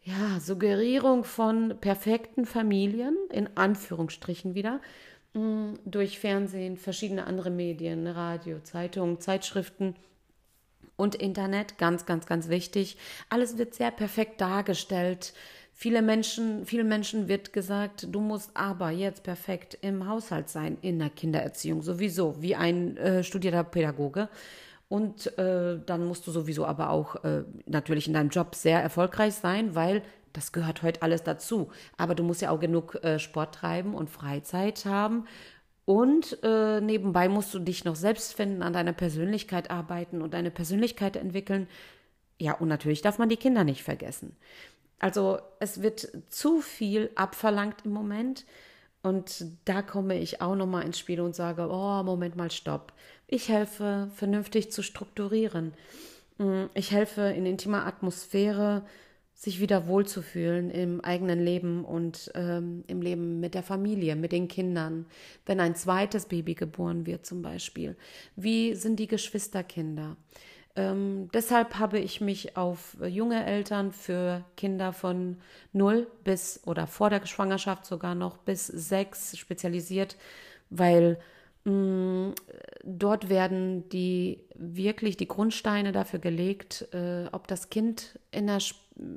ja, 0.04 0.40
Suggerierung 0.40 1.24
von 1.24 1.78
perfekten 1.82 2.46
Familien, 2.46 3.18
in 3.32 3.50
Anführungsstrichen 3.56 4.54
wieder, 4.54 4.80
mm, 5.34 5.74
durch 5.86 6.20
Fernsehen, 6.20 6.78
verschiedene 6.78 7.26
andere 7.26 7.50
Medien, 7.50 8.06
Radio, 8.06 8.60
Zeitungen, 8.60 9.20
Zeitschriften 9.20 9.96
und 10.96 11.16
Internet, 11.16 11.78
ganz, 11.78 12.06
ganz, 12.06 12.26
ganz 12.26 12.50
wichtig. 12.50 12.98
Alles 13.30 13.58
wird 13.58 13.74
sehr 13.74 13.92
perfekt 13.92 14.40
dargestellt. 14.42 15.34
Viele 15.78 16.02
Menschen, 16.02 16.66
vielen 16.66 16.88
Menschen 16.88 17.28
wird 17.28 17.52
gesagt, 17.52 18.08
du 18.10 18.22
musst 18.22 18.50
aber 18.54 18.92
jetzt 18.92 19.24
perfekt 19.24 19.78
im 19.82 20.08
Haushalt 20.08 20.48
sein, 20.48 20.78
in 20.82 21.00
der 21.00 21.10
Kindererziehung 21.10 21.82
sowieso, 21.82 22.42
wie 22.42 22.56
ein 22.56 22.96
äh, 22.96 23.24
studierter 23.26 23.66
Pädagoge. 23.66 24.30
Und 24.88 25.38
äh, 25.38 25.78
dann 25.86 26.06
musst 26.06 26.26
du 26.28 26.32
sowieso 26.32 26.66
aber 26.66 26.92
auch 26.92 27.26
äh, 27.26 27.44
natürlich 27.66 28.08
in 28.08 28.14
deinem 28.14 28.30
Job 28.30 28.56
sehr 28.56 28.82
erfolgreich 28.82 29.34
sein, 29.34 29.76
weil 29.76 30.02
das 30.32 30.54
gehört 30.54 30.82
heute 30.82 31.02
alles 31.02 31.24
dazu. 31.24 31.70
Aber 31.98 32.16
du 32.16 32.24
musst 32.24 32.42
ja 32.42 32.52
auch 32.52 32.60
genug 32.62 32.96
äh, 33.04 33.20
Sport 33.20 33.56
treiben 33.56 33.96
und 33.96 34.10
Freizeit 34.10 34.86
haben. 34.86 35.26
Und 35.84 36.40
äh, 36.42 36.80
nebenbei 36.80 37.28
musst 37.28 37.54
du 37.54 37.60
dich 37.60 37.84
noch 37.84 37.98
selbst 37.98 38.34
finden, 38.34 38.64
an 38.64 38.72
deiner 38.72 38.94
Persönlichkeit 38.94 39.70
arbeiten 39.72 40.22
und 40.22 40.34
deine 40.34 40.52
Persönlichkeit 40.52 41.18
entwickeln. 41.18 41.68
Ja, 42.40 42.54
und 42.54 42.70
natürlich 42.70 43.02
darf 43.02 43.18
man 43.18 43.28
die 43.28 43.38
Kinder 43.38 43.66
nicht 43.66 43.84
vergessen. 43.84 44.38
Also 45.00 45.40
es 45.60 45.82
wird 45.82 46.08
zu 46.30 46.62
viel 46.62 47.12
abverlangt 47.16 47.86
im 47.86 47.92
Moment. 47.92 48.46
Und 49.04 49.46
da 49.66 49.84
komme 49.84 50.18
ich 50.18 50.42
auch 50.42 50.56
nochmal 50.56 50.84
ins 50.84 50.98
Spiel 50.98 51.22
und 51.22 51.36
sage, 51.36 51.68
oh, 51.70 52.02
Moment 52.04 52.36
mal, 52.36 52.50
stopp. 52.50 52.92
Ich 53.28 53.50
helfe, 53.50 54.10
vernünftig 54.16 54.72
zu 54.72 54.82
strukturieren. 54.82 55.74
Mm, 56.40 56.66
ich 56.74 56.92
helfe 56.92 57.22
in 57.22 57.46
intimer 57.46 57.86
Atmosphäre, 57.86 58.84
sich 59.36 59.60
wieder 59.60 59.86
wohlzufühlen 59.88 60.72
im 60.72 61.02
eigenen 61.02 61.44
Leben 61.44 61.84
und 61.84 62.32
ähm, 62.36 62.84
im 62.88 63.02
Leben 63.02 63.42
mit 63.42 63.54
der 63.54 63.64
Familie, 63.64 64.16
mit 64.16 64.32
den 64.32 64.48
Kindern. 64.48 65.06
Wenn 65.46 65.60
ein 65.60 65.76
zweites 65.76 66.26
Baby 66.26 66.56
geboren 66.56 67.06
wird 67.06 67.26
zum 67.26 67.42
Beispiel. 67.42 67.98
Wie 68.36 68.76
sind 68.76 68.98
die 68.98 69.08
Geschwisterkinder? 69.08 70.16
Ähm, 70.76 71.30
deshalb 71.34 71.80
habe 71.80 72.00
ich 72.00 72.20
mich 72.20 72.58
auf 72.58 72.98
junge 73.08 73.46
Eltern 73.46 73.92
für 73.94 74.44
Kinder 74.58 74.92
von 74.92 75.38
0 75.72 76.08
bis 76.24 76.62
oder 76.66 76.86
vor 76.86 77.10
der 77.10 77.26
Schwangerschaft 77.26 77.86
sogar 77.86 78.14
noch 78.14 78.38
bis 78.38 78.68
6 78.68 79.38
spezialisiert, 79.38 80.18
weil 80.70 81.18
mh, 81.64 81.72
mm, 81.72 82.36
dort 82.84 83.30
werden 83.30 83.88
die 83.90 84.42
wirklich 84.56 85.16
die 85.18 85.28
Grundsteine 85.28 85.94
dafür 85.94 86.20
gelegt, 86.20 86.88
äh, 86.94 87.28
ob 87.32 87.48
das 87.48 87.70
Kind 87.70 88.20
in 88.32 88.48
der, 88.48 88.60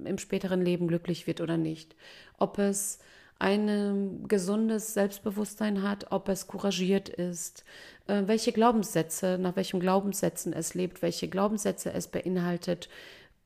im 0.04 0.18
späteren 0.18 0.62
Leben 0.62 0.86
glücklich 0.86 1.26
wird 1.26 1.40
oder 1.40 1.56
nicht, 1.56 1.96
ob 2.38 2.58
es 2.58 3.00
ein 3.38 4.24
gesundes 4.26 4.94
Selbstbewusstsein 4.94 5.82
hat, 5.82 6.10
ob 6.10 6.28
es 6.28 6.46
couragiert 6.46 7.08
ist, 7.08 7.64
äh, 8.08 8.22
welche 8.26 8.52
Glaubenssätze, 8.52 9.38
nach 9.38 9.54
welchen 9.56 9.80
Glaubenssätzen 9.80 10.52
es 10.52 10.74
lebt, 10.74 11.02
welche 11.02 11.28
Glaubenssätze 11.28 11.92
es 11.92 12.08
beinhaltet 12.08 12.88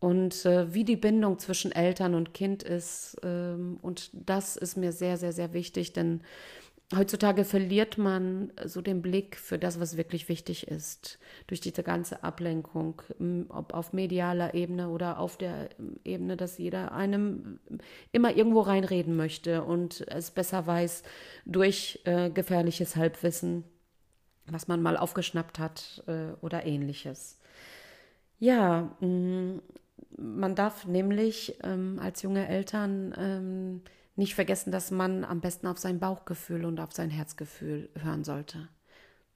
und 0.00 0.46
äh, 0.46 0.72
wie 0.72 0.84
die 0.84 0.96
Bindung 0.96 1.38
zwischen 1.38 1.72
Eltern 1.72 2.14
und 2.14 2.34
Kind 2.34 2.62
ist. 2.62 3.16
Ähm, 3.22 3.78
und 3.82 4.10
das 4.12 4.56
ist 4.56 4.76
mir 4.76 4.92
sehr, 4.92 5.16
sehr, 5.16 5.32
sehr 5.32 5.52
wichtig, 5.52 5.92
denn 5.92 6.22
heutzutage 6.94 7.44
verliert 7.44 7.98
man 7.98 8.52
so 8.64 8.80
den 8.80 9.02
Blick 9.02 9.36
für 9.36 9.58
das, 9.58 9.80
was 9.80 9.96
wirklich 9.96 10.28
wichtig 10.28 10.68
ist, 10.68 11.18
durch 11.46 11.60
diese 11.60 11.82
ganze 11.82 12.22
Ablenkung, 12.22 13.02
ob 13.48 13.74
auf 13.74 13.92
medialer 13.92 14.54
Ebene 14.54 14.88
oder 14.88 15.18
auf 15.18 15.36
der 15.36 15.70
Ebene, 16.04 16.36
dass 16.36 16.58
jeder 16.58 16.92
einem 16.92 17.60
immer 18.12 18.36
irgendwo 18.36 18.60
reinreden 18.60 19.16
möchte 19.16 19.64
und 19.64 20.04
es 20.08 20.30
besser 20.30 20.66
weiß 20.66 21.02
durch 21.46 22.00
äh, 22.04 22.30
gefährliches 22.30 22.96
Halbwissen, 22.96 23.64
was 24.46 24.68
man 24.68 24.82
mal 24.82 24.96
aufgeschnappt 24.96 25.58
hat 25.58 26.02
äh, 26.06 26.32
oder 26.40 26.66
ähnliches. 26.66 27.38
Ja, 28.38 28.96
man 30.16 30.54
darf 30.54 30.86
nämlich 30.86 31.58
ähm, 31.62 31.98
als 32.02 32.22
junge 32.22 32.48
Eltern 32.48 33.14
ähm, 33.16 33.82
nicht 34.16 34.34
vergessen, 34.34 34.72
dass 34.72 34.90
man 34.90 35.24
am 35.24 35.40
besten 35.40 35.66
auf 35.66 35.78
sein 35.78 35.98
Bauchgefühl 35.98 36.64
und 36.64 36.80
auf 36.80 36.92
sein 36.92 37.10
Herzgefühl 37.10 37.88
hören 37.98 38.24
sollte. 38.24 38.68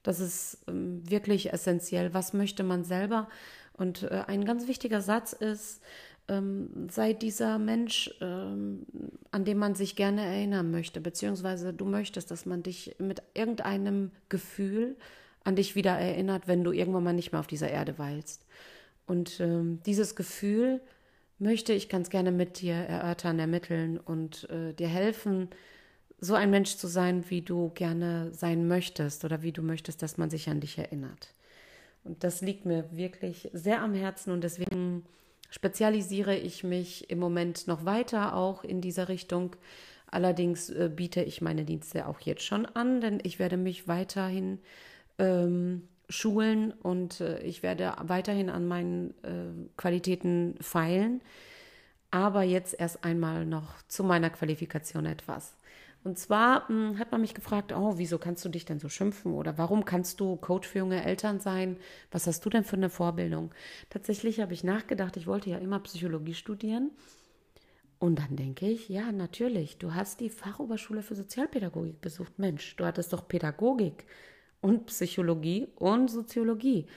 Das 0.03 0.19
ist 0.19 0.59
ähm, 0.67 1.01
wirklich 1.09 1.51
essentiell. 1.51 2.13
Was 2.13 2.33
möchte 2.33 2.63
man 2.63 2.83
selber? 2.83 3.27
Und 3.73 4.03
äh, 4.03 4.23
ein 4.27 4.45
ganz 4.45 4.67
wichtiger 4.67 5.01
Satz 5.01 5.33
ist, 5.33 5.81
ähm, 6.27 6.87
sei 6.89 7.13
dieser 7.13 7.57
Mensch, 7.57 8.13
ähm, 8.21 8.85
an 9.31 9.45
dem 9.45 9.57
man 9.57 9.75
sich 9.75 9.95
gerne 9.95 10.23
erinnern 10.23 10.71
möchte, 10.71 11.01
beziehungsweise 11.01 11.73
du 11.73 11.85
möchtest, 11.85 12.31
dass 12.31 12.45
man 12.45 12.63
dich 12.63 12.95
mit 12.99 13.21
irgendeinem 13.33 14.11
Gefühl 14.29 14.95
an 15.43 15.55
dich 15.55 15.75
wieder 15.75 15.97
erinnert, 15.97 16.47
wenn 16.47 16.63
du 16.63 16.71
irgendwann 16.71 17.03
mal 17.03 17.13
nicht 17.13 17.31
mehr 17.31 17.39
auf 17.39 17.47
dieser 17.47 17.69
Erde 17.69 17.97
weilst. 17.97 18.45
Und 19.05 19.41
dieses 19.85 20.17
Gefühl 20.17 20.81
möchte 21.39 21.73
ich 21.73 21.89
ganz 21.89 22.09
gerne 22.09 22.31
mit 22.31 22.61
dir 22.61 22.75
erörtern, 22.75 23.39
ermitteln 23.39 23.97
und 23.97 24.49
äh, 24.49 24.73
dir 24.73 24.87
helfen, 24.87 25.49
so 26.19 26.33
ein 26.33 26.49
Mensch 26.49 26.77
zu 26.77 26.87
sein, 26.87 27.23
wie 27.29 27.41
du 27.41 27.69
gerne 27.69 28.33
sein 28.33 28.67
möchtest 28.67 29.23
oder 29.23 29.43
wie 29.43 29.51
du 29.51 29.61
möchtest, 29.61 30.01
dass 30.01 30.17
man 30.17 30.29
sich 30.29 30.49
an 30.49 30.59
dich 30.59 30.77
erinnert. 30.77 31.33
Und 32.03 32.23
das 32.23 32.41
liegt 32.41 32.65
mir 32.65 32.85
wirklich 32.91 33.49
sehr 33.53 33.81
am 33.81 33.93
Herzen 33.93 34.31
und 34.31 34.43
deswegen 34.43 35.05
spezialisiere 35.49 36.35
ich 36.35 36.63
mich 36.63 37.09
im 37.09 37.19
Moment 37.19 37.67
noch 37.67 37.85
weiter 37.85 38.35
auch 38.35 38.63
in 38.63 38.81
dieser 38.81 39.09
Richtung. 39.09 39.55
Allerdings 40.09 40.69
äh, 40.69 40.89
biete 40.93 41.21
ich 41.21 41.41
meine 41.41 41.65
Dienste 41.65 42.07
auch 42.07 42.19
jetzt 42.21 42.43
schon 42.43 42.65
an, 42.65 43.01
denn 43.01 43.19
ich 43.23 43.39
werde 43.39 43.57
mich 43.57 43.87
weiterhin 43.87 44.59
ähm, 45.19 45.87
schulen 46.09 46.71
und 46.71 47.21
äh, 47.21 47.39
ich 47.41 47.63
werde 47.63 47.93
weiterhin 48.03 48.49
an 48.49 48.67
meinen 48.67 49.11
äh, 49.23 49.69
Qualitäten 49.77 50.55
feilen. 50.61 51.21
Aber 52.09 52.43
jetzt 52.43 52.79
erst 52.79 53.03
einmal 53.03 53.45
noch 53.45 53.81
zu 53.87 54.03
meiner 54.03 54.29
Qualifikation 54.29 55.05
etwas. 55.05 55.57
Und 56.03 56.17
zwar 56.17 56.71
mh, 56.71 56.89
hm, 56.91 56.99
hat 56.99 57.11
man 57.11 57.21
mich 57.21 57.33
gefragt, 57.33 57.73
oh, 57.73 57.97
wieso 57.97 58.17
kannst 58.17 58.45
du 58.45 58.49
dich 58.49 58.63
denn 58.63 58.79
so 58.79 58.87
schimpfen 58.87 59.33
oder 59.33 59.57
warum 59.57 59.83
kannst 59.83 60.19
du 60.21 60.37
Coach 60.37 60.67
für 60.67 60.79
junge 60.79 61.03
Eltern 61.03 61.39
sein? 61.41 61.77
Was 62.11 62.27
hast 62.27 62.45
du 62.45 62.49
denn 62.49 62.63
für 62.63 62.77
eine 62.77 62.89
Vorbildung? 62.89 63.51
Tatsächlich 63.89 64.39
habe 64.39 64.53
ich 64.53 64.63
nachgedacht, 64.63 65.17
ich 65.17 65.27
wollte 65.27 65.49
ja 65.49 65.57
immer 65.57 65.79
Psychologie 65.81 66.33
studieren. 66.33 66.91
Und 67.99 68.19
dann 68.19 68.35
denke 68.35 68.67
ich, 68.67 68.89
ja, 68.89 69.11
natürlich, 69.11 69.79
du 69.79 69.95
hast 69.95 70.19
die 70.19 70.29
Fachoberschule 70.29 71.01
für 71.01 71.15
Sozialpädagogik 71.15 71.99
besucht. 71.99 72.37
Mensch, 72.37 72.75
du 72.75 72.85
hattest 72.85 73.11
doch 73.11 73.27
Pädagogik 73.27 74.05
und 74.67 74.87
Psychologie 74.87 75.67
und 75.75 76.09
Soziologie. 76.09 76.87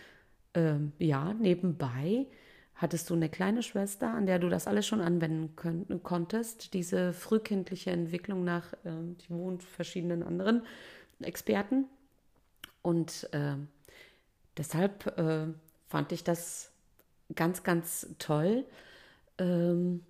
Ähm, 0.55 0.93
ja, 0.99 1.33
nebenbei 1.35 2.27
hattest 2.75 3.09
du 3.11 3.15
eine 3.15 3.29
kleine 3.29 3.63
Schwester, 3.63 4.13
an 4.13 4.27
der 4.27 4.41
du 4.41 4.49
das 4.49 4.67
alles 4.67 4.87
schon 4.87 5.01
anwenden 5.01 5.55
könnt, 5.55 6.03
konntest. 6.03 6.75
Diese 6.75 7.13
frühkindliche 7.13 7.93
Entwicklung 7.93 8.43
nach 8.43 8.73
äh, 8.85 8.91
die 9.21 9.31
wohnt 9.31 9.63
verschiedenen 9.63 10.25
anderen 10.25 10.63
Experten. 11.21 11.85
Und 12.83 13.29
äh, 13.33 13.55
deshalb 14.57 15.17
äh, 15.17 15.47
fand 15.87 16.11
ich 16.11 16.25
das 16.25 16.73
ganz, 17.37 17.63
ganz 17.63 18.09
toll. 18.19 18.65
Ähm, 19.39 20.03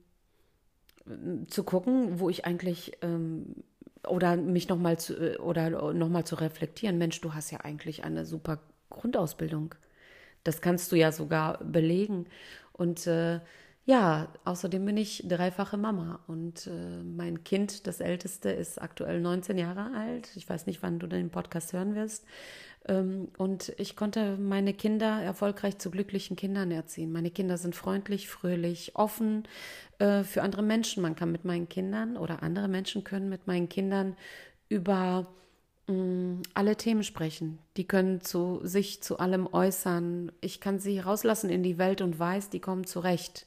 zu 1.49 1.65
gucken, 1.65 2.21
wo 2.21 2.31
ich 2.31 2.47
eigentlich 2.47 2.97
ähm, 3.03 3.57
oder 4.07 4.37
mich 4.37 4.69
nochmal 4.69 4.99
zu 4.99 5.15
äh, 5.15 5.37
oder 5.39 5.93
noch 5.93 6.25
zu 6.25 6.37
reflektieren, 6.37 6.99
Mensch, 6.99 7.21
du 7.21 7.35
hast 7.35 7.51
ja 7.51 7.61
eigentlich 7.61 8.05
eine 8.05 8.25
super 8.25 8.61
Grundausbildung. 8.91 9.75
Das 10.45 10.61
kannst 10.61 10.91
du 10.93 10.97
ja 10.97 11.13
sogar 11.13 11.63
belegen. 11.63 12.27
Und 12.73 13.07
äh, 13.07 13.41
ja, 13.87 14.29
außerdem 14.45 14.85
bin 14.85 14.97
ich 14.97 15.25
dreifache 15.27 15.77
Mama 15.77 16.21
und 16.27 16.67
äh, 16.67 17.03
mein 17.03 17.45
Kind, 17.45 17.87
das 17.87 18.01
älteste, 18.01 18.51
ist 18.51 18.81
aktuell 18.81 19.21
19 19.21 19.59
Jahre 19.59 19.93
alt. 19.97 20.31
Ich 20.37 20.49
weiß 20.49 20.67
nicht, 20.67 20.83
wann 20.83 20.99
du 20.99 21.07
den 21.07 21.31
Podcast 21.31 21.73
hören 21.73 21.95
wirst. 21.95 22.25
Ähm, 22.89 23.29
und 23.37 23.73
ich 23.79 23.97
konnte 23.97 24.37
meine 24.37 24.73
Kinder 24.73 25.23
erfolgreich 25.23 25.79
zu 25.79 25.91
glücklichen 25.91 26.37
Kindern 26.37 26.71
erziehen. 26.71 27.13
Meine 27.13 27.31
Kinder 27.31 27.59
sind 27.59 27.75
freundlich, 27.75 28.29
fröhlich, 28.29 28.93
offen 28.95 29.45
äh, 29.99 30.23
für 30.23 30.43
andere 30.43 30.63
Menschen. 30.63 31.03
Man 31.03 31.17
kann 31.17 31.33
mit 31.33 31.45
meinen 31.45 31.69
Kindern 31.69 32.17
oder 32.17 32.43
andere 32.43 32.69
Menschen 32.69 33.05
können 33.05 33.29
mit 33.29 33.47
meinen 33.47 33.69
Kindern 33.69 34.17
über 34.69 35.27
mm, 35.89 36.43
alle 36.55 36.77
Themen 36.77 37.03
sprechen. 37.05 37.59
Die 37.77 37.87
können 37.87 38.23
zu 38.23 38.61
sich 38.63 39.03
zu 39.03 39.19
allem 39.19 39.47
äußern. 39.47 40.33
Ich 40.41 40.61
kann 40.61 40.79
sie 40.79 41.01
rauslassen 41.01 41.51
in 41.51 41.63
die 41.63 41.79
Welt 41.79 42.01
und 42.01 42.19
weiß, 42.19 42.51
die 42.51 42.61
kommen 42.61 42.87
zurecht. 42.87 43.47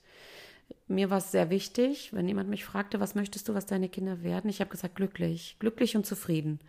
Mir 0.88 1.10
war 1.10 1.18
es 1.18 1.32
sehr 1.32 1.50
wichtig, 1.50 2.14
wenn 2.14 2.28
jemand 2.28 2.50
mich 2.50 2.66
fragte, 2.66 3.00
was 3.00 3.16
möchtest 3.16 3.48
du, 3.48 3.54
was 3.54 3.66
deine 3.66 3.90
Kinder 3.90 4.22
werden? 4.24 4.50
Ich 4.50 4.60
habe 4.60 4.70
gesagt, 4.70 4.96
glücklich, 4.96 5.56
glücklich 5.60 5.96
und 5.96 6.06
zufrieden. 6.06 6.60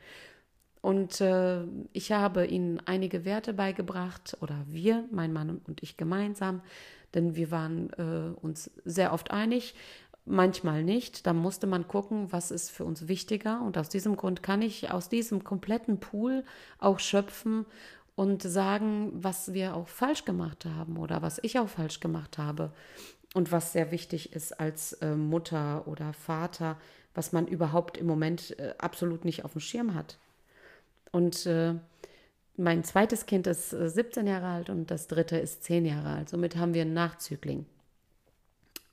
Und 0.85 1.23
äh, 1.23 1.63
ich 1.95 2.13
habe 2.13 2.45
ihnen 2.45 2.79
einige 2.85 3.25
Werte 3.25 3.55
beigebracht, 3.55 4.37
oder 4.43 4.67
wir, 4.67 5.07
mein 5.11 5.33
Mann 5.33 5.63
und 5.67 5.83
ich 5.83 5.97
gemeinsam, 5.97 6.61
denn 7.15 7.37
wir 7.37 7.51
waren 7.51 7.89
äh, 7.95 8.39
uns 8.39 8.71
sehr 8.85 9.15
oft 9.15 9.31
einig, 9.31 9.75
manchmal 10.27 10.85
nicht. 10.85 11.27
Da 11.27 11.33
musste 11.33 11.67
man 11.67 11.89
gucken, 11.89 12.33
was 12.33 12.51
ist 12.51 12.71
für 12.71 12.85
uns 12.85 13.09
wichtiger. 13.09 13.63
Und 13.63 13.79
aus 13.79 13.89
diesem 13.89 14.15
Grund 14.15 14.43
kann 14.43 14.61
ich 14.61 14.91
aus 14.91 15.09
diesem 15.09 15.43
kompletten 15.43 16.01
Pool 16.01 16.45
auch 16.79 16.99
schöpfen 16.99 17.65
und 18.15 18.43
sagen, 18.43 19.11
was 19.15 19.55
wir 19.55 19.77
auch 19.77 19.89
falsch 19.89 20.27
gemacht 20.27 20.67
haben 20.67 20.99
oder 20.99 21.23
was 21.23 21.41
ich 21.43 21.59
auch 21.59 21.69
falsch 21.71 22.01
gemacht 22.01 22.37
habe. 22.37 22.73
Und 23.33 23.53
was 23.53 23.73
sehr 23.73 23.91
wichtig 23.91 24.35
ist 24.35 24.61
als 24.61 24.93
äh, 25.01 25.17
Mutter 25.17 25.89
oder 25.89 26.13
Vater, 26.13 26.77
was 27.15 27.33
man 27.33 27.47
überhaupt 27.47 27.97
im 27.97 28.07
Moment 28.07 28.59
äh, 28.59 28.75
absolut 28.77 29.25
nicht 29.25 29.47
auf 29.47 29.53
dem 29.53 29.63
Schirm 29.63 29.95
hat. 29.95 30.19
Und 31.15 31.47
äh, 31.47 31.75
mein 32.57 32.83
zweites 32.83 33.27
Kind 33.27 33.47
ist 33.47 33.71
17 33.71 34.27
äh, 34.27 34.31
Jahre 34.31 34.47
alt 34.49 34.69
und 34.69 34.91
das 34.91 35.07
dritte 35.07 35.37
ist 35.37 35.63
10 35.63 35.87
Jahre 35.87 36.09
alt. 36.09 36.29
Somit 36.29 36.57
haben 36.57 36.75
wir 36.75 36.83
einen 36.83 36.93
Nachzügling. 36.93 37.67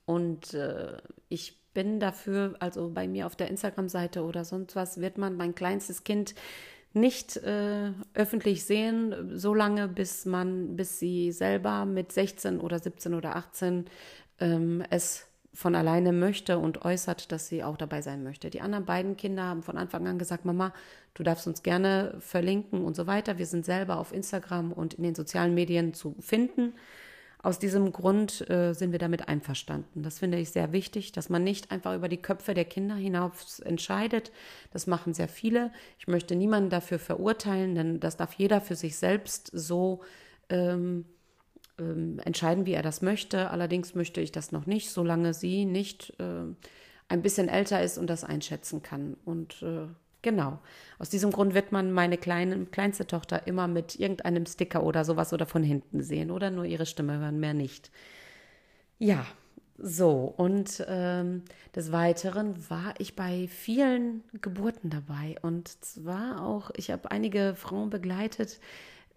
Und 0.06 0.54
äh, 0.54 0.98
ich 1.30 1.58
bin 1.74 2.00
dafür, 2.00 2.54
also 2.60 2.92
bei 2.92 3.08
mir 3.08 3.26
auf 3.26 3.36
der 3.36 3.48
Instagram-Seite 3.48 4.24
oder 4.24 4.46
sonst 4.46 4.76
was, 4.76 5.02
wird 5.02 5.18
man 5.18 5.36
mein 5.36 5.56
kleinstes 5.56 6.04
Kind 6.04 6.36
nicht 6.94 7.38
äh, 7.38 7.92
öffentlich 8.14 8.66
sehen, 8.66 9.32
solange 9.36 9.88
bis 9.88 10.26
man, 10.26 10.76
bis 10.76 11.00
sie 11.00 11.32
selber 11.32 11.86
mit 11.86 12.12
16 12.12 12.60
oder 12.60 12.78
17 12.78 13.16
oder 13.16 13.36
18 13.36 13.86
ähm, 14.40 14.84
es 14.92 15.26
von 15.54 15.76
alleine 15.76 16.14
möchte 16.14 16.60
und 16.60 16.86
äußert, 16.86 17.32
dass 17.32 17.48
sie 17.48 17.64
auch 17.64 17.78
dabei 17.78 18.02
sein 18.02 18.24
möchte. 18.24 18.50
Die 18.50 18.62
anderen 18.62 18.86
beiden 18.86 19.18
Kinder 19.18 19.44
haben 19.44 19.64
von 19.64 19.78
Anfang 19.78 20.08
an 20.08 20.18
gesagt, 20.18 20.46
Mama, 20.46 20.74
du 21.14 21.24
darfst 21.24 21.48
uns 21.48 21.64
gerne 21.64 22.16
verlinken 22.20 22.84
und 22.84 22.96
so 22.96 23.08
weiter. 23.08 23.38
Wir 23.38 23.46
sind 23.46 23.66
selber 23.66 23.98
auf 23.98 24.14
Instagram 24.14 24.72
und 24.72 24.96
in 24.96 25.04
den 25.04 25.16
sozialen 25.16 25.54
Medien 25.54 25.94
zu 25.94 26.16
finden. 26.20 26.74
Aus 27.44 27.58
diesem 27.58 27.92
Grund 27.92 28.48
äh, 28.52 28.74
sind 28.74 28.92
wir 28.92 29.00
damit 29.00 29.28
einverstanden. 29.28 30.04
Das 30.04 30.20
finde 30.20 30.38
ich 30.38 30.52
sehr 30.52 30.72
wichtig, 30.74 31.12
dass 31.12 31.30
man 31.30 31.44
nicht 31.44 31.72
einfach 31.72 31.96
über 31.96 32.08
die 32.08 32.22
Köpfe 32.22 32.54
der 32.54 32.66
Kinder 32.66 32.94
hinaus 32.94 33.60
entscheidet. 33.60 34.32
Das 34.72 34.86
machen 34.86 35.16
sehr 35.16 35.28
viele. 35.28 35.72
Ich 35.98 36.08
möchte 36.08 36.36
niemanden 36.36 36.70
dafür 36.70 37.00
verurteilen, 37.00 37.74
denn 37.74 38.00
das 38.00 38.16
darf 38.16 38.34
jeder 38.34 38.62
für 38.62 38.76
sich 38.76 38.96
selbst 38.98 39.50
so 39.54 40.02
ähm, 40.50 41.06
ähm, 41.80 42.20
entscheiden, 42.24 42.68
wie 42.68 42.74
er 42.74 42.84
das 42.84 43.02
möchte. 43.02 43.50
Allerdings 43.50 43.96
möchte 43.96 44.22
ich 44.22 44.32
das 44.32 44.52
noch 44.52 44.68
nicht, 44.68 44.92
solange 44.92 45.34
sie 45.34 45.66
nicht 45.66 46.14
äh, 46.20 46.44
ein 47.08 47.22
bisschen 47.24 47.50
älter 47.50 47.82
ist 47.82 47.98
und 47.98 48.08
das 48.08 48.24
einschätzen 48.24 48.84
kann. 48.84 49.18
Und 49.26 49.64
äh, 49.64 49.88
genau, 50.22 50.60
aus 51.00 51.10
diesem 51.10 51.32
Grund 51.32 51.54
wird 51.54 51.72
man 51.72 51.92
meine 51.92 52.18
kleine, 52.18 52.66
kleinste 52.66 53.08
Tochter 53.08 53.48
immer 53.48 53.68
mit 53.68 54.00
irgendeinem 54.00 54.46
Sticker 54.46 54.84
oder 54.84 55.06
sowas 55.06 55.34
oder 55.34 55.46
von 55.46 55.64
hinten 55.64 56.04
sehen 56.04 56.32
oder 56.32 56.52
nur 56.52 56.66
ihre 56.66 56.86
Stimme 56.86 57.18
hören, 57.20 57.40
mehr 57.40 57.54
nicht. 57.54 57.92
Ja, 59.00 59.26
so, 59.84 60.32
und 60.38 60.86
ähm, 60.88 61.42
des 61.76 61.92
Weiteren 61.92 62.70
war 62.70 62.94
ich 63.00 63.16
bei 63.16 63.48
vielen 63.48 64.24
Geburten 64.40 64.92
dabei. 64.92 65.38
Und 65.42 65.70
zwar 65.84 66.46
auch, 66.46 66.70
ich 66.76 66.92
habe 66.92 67.10
einige 67.10 67.56
Frauen 67.56 67.90
begleitet, 67.90 68.60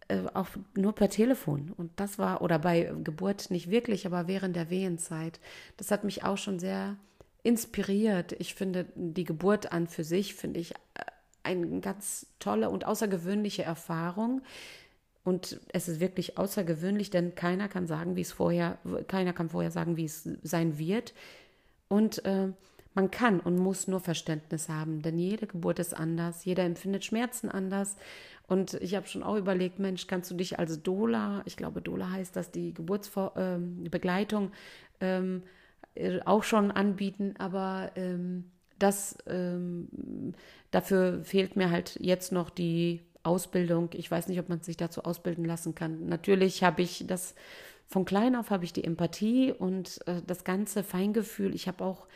äh, 0.08 0.22
auch 0.32 0.48
nur 0.74 0.94
per 0.94 1.10
Telefon. 1.10 1.70
Und 1.76 1.92
das 1.96 2.18
war, 2.18 2.40
oder 2.40 2.58
bei 2.58 2.94
Geburt 3.04 3.50
nicht 3.50 3.70
wirklich, 3.70 4.06
aber 4.06 4.26
während 4.26 4.56
der 4.56 4.70
Wehenzeit. 4.70 5.38
Das 5.76 5.90
hat 5.90 6.04
mich 6.04 6.24
auch 6.24 6.38
schon 6.38 6.58
sehr 6.58 6.96
inspiriert. 7.44 8.33
Ich 8.40 8.54
finde 8.54 8.87
die 8.96 9.24
Geburt 9.24 9.70
an 9.70 9.87
für 9.87 10.02
sich, 10.02 10.35
finde 10.35 10.59
ich, 10.59 10.72
äh, 10.72 11.04
eine 11.44 11.80
ganz 11.80 12.26
tolle 12.40 12.70
und 12.70 12.87
außergewöhnliche 12.87 13.62
Erfahrung. 13.62 14.42
Und 15.22 15.61
es 15.72 15.88
ist 15.88 16.00
wirklich 16.00 16.37
außergewöhnlich, 16.37 17.11
denn 17.11 17.35
keiner 17.35 17.68
kann 17.68 17.87
sagen, 17.87 18.16
wie 18.16 18.22
es 18.22 18.33
vorher, 18.33 18.78
keiner 19.07 19.33
kann 19.33 19.50
vorher 19.50 19.70
sagen, 19.70 19.96
wie 19.96 20.07
es 20.07 20.28
sein 20.42 20.78
wird. 20.78 21.14
Und 21.88 22.24
äh, 22.24 22.48
man 22.94 23.11
kann 23.11 23.40
und 23.40 23.59
muss 23.59 23.88
nur 23.88 24.00
Verständnis 24.00 24.68
haben, 24.68 25.02
denn 25.02 25.18
jede 25.18 25.46
Geburt 25.46 25.78
ist 25.78 25.94
anders, 25.94 26.44
jeder 26.44 26.64
empfindet 26.64 27.04
Schmerzen 27.04 27.50
anders. 27.50 27.96
Und 28.46 28.74
ich 28.74 28.94
habe 28.94 29.07
schon 29.07 29.22
auch 29.22 29.37
überlegt, 29.37 29.78
Mensch, 29.78 30.07
kannst 30.07 30.30
du 30.30 30.35
dich 30.35 30.59
als 30.59 30.83
Dola, 30.83 31.42
ich 31.44 31.57
glaube, 31.57 31.83
Dola 31.83 32.11
heißt 32.11 32.37
das, 32.37 32.50
die 32.50 32.72
Geburtsbegleitung 32.72 34.52
ähm, 35.00 35.42
auch 36.24 36.42
schon 36.42 36.70
anbieten, 36.70 37.35
aber 37.38 37.92
ähm, 37.96 38.50
das, 38.78 39.16
ähm, 39.26 40.35
dafür 40.70 41.24
fehlt 41.24 41.57
mir 41.57 41.70
halt 41.70 41.98
jetzt 42.00 42.33
noch 42.33 42.50
die 42.50 43.00
Ausbildung. 43.22 43.90
Ich 43.94 44.11
weiß 44.11 44.28
nicht, 44.28 44.38
ob 44.38 44.48
man 44.48 44.61
sich 44.61 44.76
dazu 44.76 45.04
ausbilden 45.04 45.44
lassen 45.44 45.74
kann. 45.74 46.07
Natürlich 46.07 46.62
habe 46.62 46.83
ich 46.83 47.04
das, 47.07 47.35
von 47.87 48.04
klein 48.04 48.37
auf 48.37 48.50
habe 48.50 48.64
ich 48.64 48.72
die 48.72 48.85
Empathie 48.85 49.52
und 49.52 50.07
äh, 50.07 50.20
das 50.26 50.44
ganze 50.44 50.83
Feingefühl. 50.83 51.54
Ich 51.54 51.68
habe 51.68 51.85
auch 51.85 52.07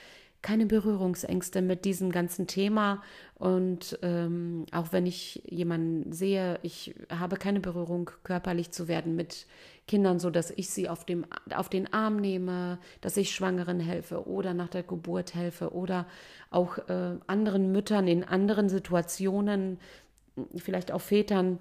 keine 0.42 0.66
Berührungsängste 0.66 1.62
mit 1.62 1.84
diesem 1.84 2.12
ganzen 2.12 2.46
Thema. 2.46 3.02
Und 3.34 3.98
ähm, 4.02 4.66
auch 4.72 4.92
wenn 4.92 5.06
ich 5.06 5.42
jemanden 5.46 6.12
sehe, 6.12 6.58
ich 6.62 6.94
habe 7.10 7.36
keine 7.36 7.60
Berührung, 7.60 8.10
körperlich 8.22 8.70
zu 8.70 8.88
werden 8.88 9.16
mit 9.16 9.46
Kindern, 9.88 10.20
so 10.20 10.30
dass 10.30 10.52
ich 10.52 10.70
sie 10.70 10.88
auf, 10.88 11.04
dem, 11.04 11.26
auf 11.52 11.68
den 11.68 11.92
Arm 11.92 12.16
nehme, 12.16 12.78
dass 13.00 13.16
ich 13.16 13.34
Schwangeren 13.34 13.80
helfe 13.80 14.28
oder 14.28 14.54
nach 14.54 14.68
der 14.68 14.84
Geburt 14.84 15.34
helfe 15.34 15.72
oder 15.72 16.06
auch 16.50 16.78
äh, 16.88 17.16
anderen 17.26 17.72
Müttern 17.72 18.06
in 18.06 18.22
anderen 18.22 18.68
Situationen, 18.68 19.80
vielleicht 20.54 20.92
auch 20.92 21.00
Vätern. 21.00 21.58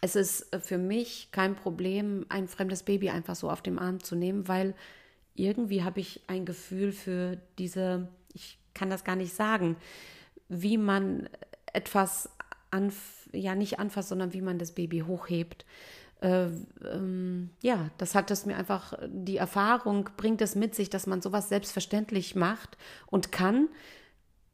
Es 0.00 0.16
ist 0.16 0.54
für 0.60 0.78
mich 0.78 1.28
kein 1.32 1.54
Problem, 1.54 2.24
ein 2.30 2.48
fremdes 2.48 2.82
Baby 2.82 3.10
einfach 3.10 3.36
so 3.36 3.50
auf 3.50 3.60
dem 3.60 3.78
Arm 3.78 4.02
zu 4.02 4.16
nehmen, 4.16 4.48
weil 4.48 4.74
irgendwie 5.34 5.82
habe 5.82 6.00
ich 6.00 6.22
ein 6.28 6.46
Gefühl 6.46 6.92
für 6.92 7.38
diese, 7.58 8.08
ich 8.32 8.58
kann 8.72 8.88
das 8.88 9.04
gar 9.04 9.16
nicht 9.16 9.34
sagen, 9.34 9.76
wie 10.48 10.78
man 10.78 11.28
etwas 11.72 12.30
anf 12.70 13.28
ja 13.32 13.54
nicht 13.54 13.78
anfasst, 13.78 14.08
sondern 14.08 14.32
wie 14.32 14.40
man 14.40 14.58
das 14.58 14.72
Baby 14.72 15.00
hochhebt. 15.00 15.64
Äh, 16.24 16.48
ähm, 16.90 17.50
ja, 17.60 17.90
das 17.98 18.14
hat 18.14 18.30
es 18.30 18.46
mir 18.46 18.56
einfach, 18.56 18.94
die 19.06 19.36
Erfahrung 19.36 20.08
bringt 20.16 20.40
es 20.40 20.54
mit 20.54 20.74
sich, 20.74 20.88
dass 20.88 21.06
man 21.06 21.20
sowas 21.20 21.50
selbstverständlich 21.50 22.34
macht 22.34 22.78
und 23.06 23.30
kann. 23.30 23.68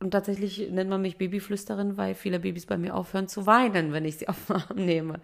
Und 0.01 0.11
tatsächlich 0.11 0.69
nennt 0.71 0.91
man 0.91 1.01
mich 1.01 1.17
Babyflüsterin, 1.17 1.97
weil 1.97 2.17
viele 2.17 2.41
Babys 2.41 2.67
bei 2.67 2.77
mir 2.77 2.97
aufhören 2.97 3.29
zu 3.29 3.47
weinen, 3.47 3.93
wenn 3.93 4.05
ich 4.05 4.17
sie 4.17 4.29
auf 4.29 4.47
den 4.47 4.57
Arm 4.57 4.77
nehme. 4.85 5.21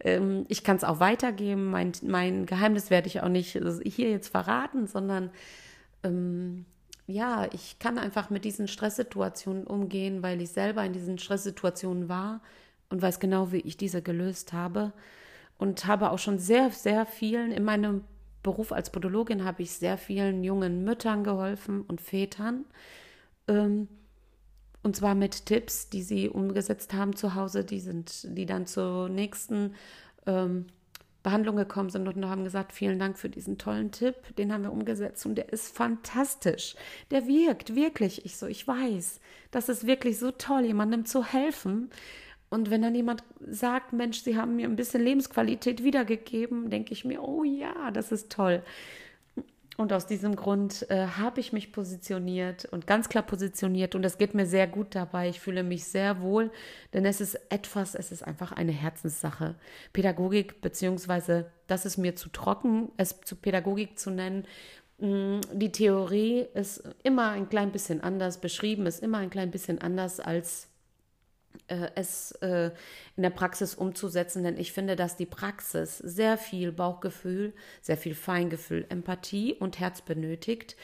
Ähm, 0.00 0.46
ich 0.48 0.64
kann 0.64 0.76
es 0.76 0.84
auch 0.84 0.98
weitergeben. 0.98 1.70
Mein, 1.70 1.92
mein 2.06 2.46
Geheimnis 2.46 2.88
werde 2.88 3.08
ich 3.08 3.20
auch 3.20 3.28
nicht 3.28 3.50
hier 3.84 4.10
jetzt 4.10 4.28
verraten, 4.28 4.86
sondern 4.86 5.30
ähm, 6.04 6.64
ja, 7.06 7.48
ich 7.52 7.78
kann 7.80 7.98
einfach 7.98 8.30
mit 8.30 8.46
diesen 8.46 8.66
Stresssituationen 8.66 9.66
umgehen, 9.66 10.22
weil 10.22 10.40
ich 10.40 10.52
selber 10.52 10.82
in 10.84 10.94
diesen 10.94 11.18
Stresssituationen 11.18 12.08
war 12.08 12.40
und 12.88 13.02
weiß 13.02 13.20
genau, 13.20 13.52
wie 13.52 13.60
ich 13.60 13.76
diese 13.76 14.00
gelöst 14.00 14.54
habe. 14.54 14.94
Und 15.62 15.86
habe 15.86 16.10
auch 16.10 16.18
schon 16.18 16.40
sehr, 16.40 16.72
sehr 16.72 17.06
vielen 17.06 17.52
in 17.52 17.62
meinem 17.62 18.02
Beruf 18.42 18.72
als 18.72 18.90
Podologin 18.90 19.44
habe 19.44 19.62
ich 19.62 19.70
sehr 19.70 19.96
vielen 19.96 20.42
jungen 20.42 20.82
Müttern 20.82 21.22
geholfen 21.22 21.82
und 21.82 22.00
Vätern. 22.00 22.64
Ähm, 23.46 23.86
und 24.82 24.96
zwar 24.96 25.14
mit 25.14 25.46
Tipps, 25.46 25.88
die 25.88 26.02
sie 26.02 26.28
umgesetzt 26.28 26.94
haben 26.94 27.14
zu 27.14 27.36
Hause, 27.36 27.62
die 27.62 27.78
sind, 27.78 28.36
die 28.36 28.44
dann 28.44 28.66
zur 28.66 29.08
nächsten 29.08 29.76
ähm, 30.26 30.66
Behandlung 31.22 31.54
gekommen 31.54 31.90
sind 31.90 32.08
und 32.08 32.28
haben 32.28 32.42
gesagt, 32.42 32.72
vielen 32.72 32.98
Dank 32.98 33.16
für 33.16 33.28
diesen 33.28 33.56
tollen 33.56 33.92
Tipp, 33.92 34.34
den 34.34 34.52
haben 34.52 34.64
wir 34.64 34.72
umgesetzt 34.72 35.24
und 35.26 35.36
der 35.36 35.52
ist 35.52 35.76
fantastisch. 35.76 36.74
Der 37.12 37.28
wirkt 37.28 37.76
wirklich. 37.76 38.24
Ich 38.24 38.36
so, 38.36 38.46
ich 38.48 38.66
weiß, 38.66 39.20
das 39.52 39.68
ist 39.68 39.86
wirklich 39.86 40.18
so 40.18 40.32
toll, 40.32 40.64
jemandem 40.64 41.04
zu 41.04 41.24
helfen. 41.24 41.90
Und 42.52 42.68
wenn 42.68 42.82
dann 42.82 42.94
jemand 42.94 43.24
sagt, 43.40 43.94
Mensch, 43.94 44.20
Sie 44.20 44.36
haben 44.36 44.56
mir 44.56 44.68
ein 44.68 44.76
bisschen 44.76 45.02
Lebensqualität 45.02 45.82
wiedergegeben, 45.82 46.68
denke 46.68 46.92
ich 46.92 47.02
mir, 47.02 47.22
oh 47.22 47.44
ja, 47.44 47.90
das 47.90 48.12
ist 48.12 48.30
toll. 48.30 48.62
Und 49.78 49.90
aus 49.94 50.06
diesem 50.06 50.36
Grund 50.36 50.84
äh, 50.90 51.06
habe 51.06 51.40
ich 51.40 51.54
mich 51.54 51.72
positioniert 51.72 52.66
und 52.66 52.86
ganz 52.86 53.08
klar 53.08 53.22
positioniert 53.22 53.94
und 53.94 54.04
es 54.04 54.18
geht 54.18 54.34
mir 54.34 54.44
sehr 54.44 54.66
gut 54.66 54.94
dabei. 54.94 55.30
Ich 55.30 55.40
fühle 55.40 55.62
mich 55.62 55.84
sehr 55.84 56.20
wohl, 56.20 56.50
denn 56.92 57.06
es 57.06 57.22
ist 57.22 57.40
etwas, 57.48 57.94
es 57.94 58.12
ist 58.12 58.22
einfach 58.22 58.52
eine 58.52 58.72
Herzenssache. 58.72 59.54
Pädagogik, 59.94 60.60
beziehungsweise 60.60 61.50
das 61.68 61.86
ist 61.86 61.96
mir 61.96 62.16
zu 62.16 62.28
trocken, 62.28 62.92
es 62.98 63.18
zu 63.22 63.34
Pädagogik 63.34 63.98
zu 63.98 64.10
nennen. 64.10 64.44
Mm, 64.98 65.40
die 65.54 65.72
Theorie 65.72 66.44
ist 66.52 66.82
immer 67.02 67.30
ein 67.30 67.48
klein 67.48 67.72
bisschen 67.72 68.02
anders, 68.02 68.42
beschrieben 68.42 68.84
ist 68.84 69.02
immer 69.02 69.18
ein 69.18 69.30
klein 69.30 69.50
bisschen 69.50 69.80
anders 69.80 70.20
als 70.20 70.68
es 71.94 72.32
äh, 72.42 72.70
in 73.16 73.22
der 73.22 73.30
Praxis 73.30 73.74
umzusetzen, 73.74 74.42
denn 74.42 74.58
ich 74.58 74.72
finde, 74.72 74.96
dass 74.96 75.16
die 75.16 75.26
Praxis 75.26 75.98
sehr 75.98 76.38
viel 76.38 76.72
Bauchgefühl, 76.72 77.52
sehr 77.80 77.96
viel 77.96 78.14
Feingefühl, 78.14 78.86
Empathie 78.88 79.54
und 79.54 79.78
Herz 79.80 80.02
benötigt. 80.02 80.76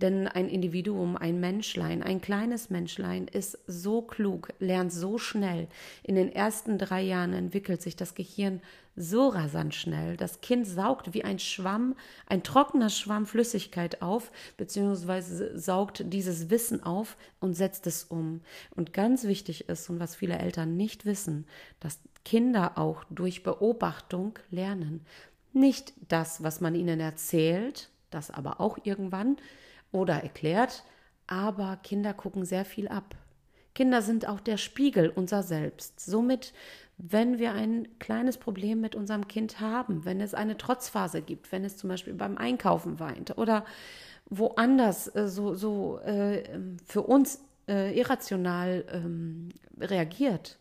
Denn 0.00 0.26
ein 0.26 0.48
Individuum, 0.48 1.16
ein 1.16 1.38
Menschlein, 1.38 2.02
ein 2.02 2.20
kleines 2.20 2.68
Menschlein 2.68 3.28
ist 3.28 3.58
so 3.66 4.02
klug, 4.02 4.52
lernt 4.58 4.92
so 4.92 5.18
schnell. 5.18 5.68
In 6.02 6.16
den 6.16 6.32
ersten 6.32 6.78
drei 6.78 7.00
Jahren 7.02 7.32
entwickelt 7.32 7.80
sich 7.80 7.94
das 7.94 8.14
Gehirn 8.14 8.60
so 8.96 9.28
rasant 9.28 9.74
schnell. 9.74 10.16
Das 10.16 10.40
Kind 10.40 10.66
saugt 10.66 11.14
wie 11.14 11.24
ein 11.24 11.38
Schwamm, 11.38 11.94
ein 12.26 12.42
trockener 12.42 12.90
Schwamm 12.90 13.26
Flüssigkeit 13.26 14.02
auf, 14.02 14.30
beziehungsweise 14.56 15.58
saugt 15.58 16.04
dieses 16.12 16.50
Wissen 16.50 16.82
auf 16.82 17.16
und 17.40 17.54
setzt 17.54 17.86
es 17.86 18.04
um. 18.04 18.40
Und 18.74 18.92
ganz 18.92 19.24
wichtig 19.24 19.68
ist, 19.68 19.88
und 19.90 20.00
was 20.00 20.16
viele 20.16 20.38
Eltern 20.38 20.76
nicht 20.76 21.06
wissen, 21.06 21.46
dass 21.80 22.00
Kinder 22.24 22.78
auch 22.78 23.04
durch 23.10 23.42
Beobachtung 23.42 24.38
lernen. 24.50 25.04
Nicht 25.52 25.92
das, 26.08 26.42
was 26.42 26.60
man 26.60 26.74
ihnen 26.74 26.98
erzählt, 26.98 27.90
das 28.10 28.30
aber 28.30 28.60
auch 28.60 28.78
irgendwann 28.84 29.36
oder 29.94 30.22
erklärt, 30.22 30.84
aber 31.26 31.78
Kinder 31.82 32.12
gucken 32.12 32.44
sehr 32.44 32.64
viel 32.64 32.88
ab. 32.88 33.14
Kinder 33.74 34.02
sind 34.02 34.28
auch 34.28 34.40
der 34.40 34.56
Spiegel 34.56 35.08
unser 35.08 35.42
Selbst. 35.42 35.98
Somit 36.00 36.52
wenn 36.96 37.38
wir 37.38 37.52
ein 37.52 37.88
kleines 37.98 38.38
Problem 38.38 38.80
mit 38.80 38.94
unserem 38.94 39.26
Kind 39.26 39.60
haben, 39.60 40.04
wenn 40.04 40.20
es 40.20 40.34
eine 40.34 40.56
Trotzphase 40.56 41.22
gibt, 41.22 41.50
wenn 41.50 41.64
es 41.64 41.76
zum 41.76 41.88
Beispiel 41.88 42.14
beim 42.14 42.38
Einkaufen 42.38 43.00
weint 43.00 43.36
oder 43.36 43.64
woanders 44.26 45.14
äh, 45.14 45.28
so, 45.28 45.54
so 45.54 45.98
äh, 46.00 46.44
für 46.86 47.02
uns 47.02 47.42
äh, 47.68 47.98
irrational 47.98 48.84
ähm, 48.92 49.48
reagiert, 49.80 50.58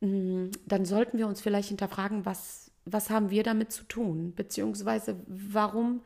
mm, 0.00 0.46
dann 0.66 0.84
sollten 0.84 1.18
wir 1.18 1.26
uns 1.26 1.40
vielleicht 1.40 1.68
hinterfragen, 1.68 2.24
was, 2.24 2.70
was 2.84 3.10
haben 3.10 3.30
wir 3.30 3.42
damit 3.42 3.72
zu 3.72 3.84
tun, 3.84 4.34
beziehungsweise 4.36 5.16
warum 5.26 6.02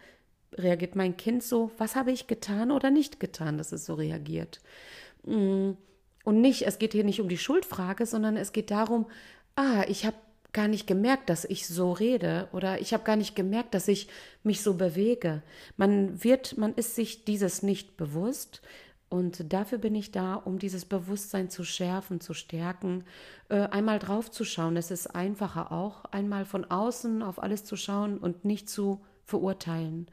reagiert 0.56 0.96
mein 0.96 1.16
Kind 1.16 1.42
so, 1.42 1.70
was 1.78 1.96
habe 1.96 2.12
ich 2.12 2.26
getan 2.26 2.70
oder 2.70 2.90
nicht 2.90 3.20
getan, 3.20 3.58
dass 3.58 3.72
es 3.72 3.84
so 3.86 3.94
reagiert. 3.94 4.60
Mm, 5.24 5.72
und 6.24 6.40
nicht, 6.40 6.66
es 6.66 6.78
geht 6.78 6.92
hier 6.92 7.04
nicht 7.04 7.20
um 7.20 7.28
die 7.28 7.38
Schuldfrage, 7.38 8.06
sondern 8.06 8.36
es 8.36 8.52
geht 8.52 8.70
darum, 8.70 9.06
ah, 9.56 9.84
ich 9.88 10.04
habe 10.04 10.16
gar 10.52 10.68
nicht 10.68 10.86
gemerkt, 10.86 11.28
dass 11.28 11.44
ich 11.44 11.66
so 11.66 11.92
rede 11.92 12.48
oder 12.52 12.80
ich 12.80 12.92
habe 12.92 13.04
gar 13.04 13.16
nicht 13.16 13.36
gemerkt, 13.36 13.74
dass 13.74 13.88
ich 13.88 14.08
mich 14.42 14.62
so 14.62 14.74
bewege. 14.74 15.42
Man 15.76 16.24
wird, 16.24 16.56
man 16.56 16.74
ist 16.74 16.94
sich 16.94 17.24
dieses 17.24 17.62
nicht 17.62 17.96
bewusst 17.96 18.62
und 19.10 19.52
dafür 19.52 19.78
bin 19.78 19.94
ich 19.94 20.10
da, 20.10 20.34
um 20.34 20.58
dieses 20.58 20.84
Bewusstsein 20.84 21.48
zu 21.48 21.64
schärfen, 21.64 22.20
zu 22.20 22.34
stärken, 22.34 23.04
äh, 23.48 23.60
einmal 23.60 23.98
drauf 23.98 24.30
zu 24.30 24.44
schauen. 24.44 24.76
Es 24.76 24.90
ist 24.90 25.14
einfacher 25.14 25.72
auch, 25.72 26.04
einmal 26.06 26.44
von 26.44 26.64
außen 26.64 27.22
auf 27.22 27.42
alles 27.42 27.64
zu 27.64 27.76
schauen 27.76 28.18
und 28.18 28.44
nicht 28.44 28.68
zu 28.68 29.00
verurteilen. 29.24 30.08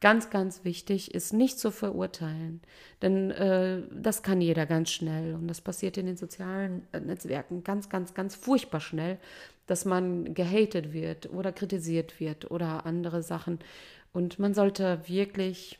Ganz, 0.00 0.30
ganz 0.30 0.64
wichtig 0.64 1.14
ist 1.14 1.34
nicht 1.34 1.58
zu 1.58 1.70
verurteilen, 1.70 2.62
denn 3.02 3.30
äh, 3.32 3.82
das 3.92 4.22
kann 4.22 4.40
jeder 4.40 4.64
ganz 4.64 4.90
schnell 4.90 5.34
und 5.34 5.46
das 5.46 5.60
passiert 5.60 5.98
in 5.98 6.06
den 6.06 6.16
sozialen 6.16 6.86
äh, 6.92 7.00
Netzwerken 7.00 7.64
ganz, 7.64 7.90
ganz, 7.90 8.14
ganz 8.14 8.34
furchtbar 8.34 8.80
schnell, 8.80 9.18
dass 9.66 9.84
man 9.84 10.32
gehatet 10.32 10.94
wird 10.94 11.30
oder 11.30 11.52
kritisiert 11.52 12.18
wird 12.18 12.50
oder 12.50 12.86
andere 12.86 13.22
Sachen. 13.22 13.58
Und 14.14 14.38
man 14.38 14.54
sollte 14.54 15.02
wirklich 15.06 15.78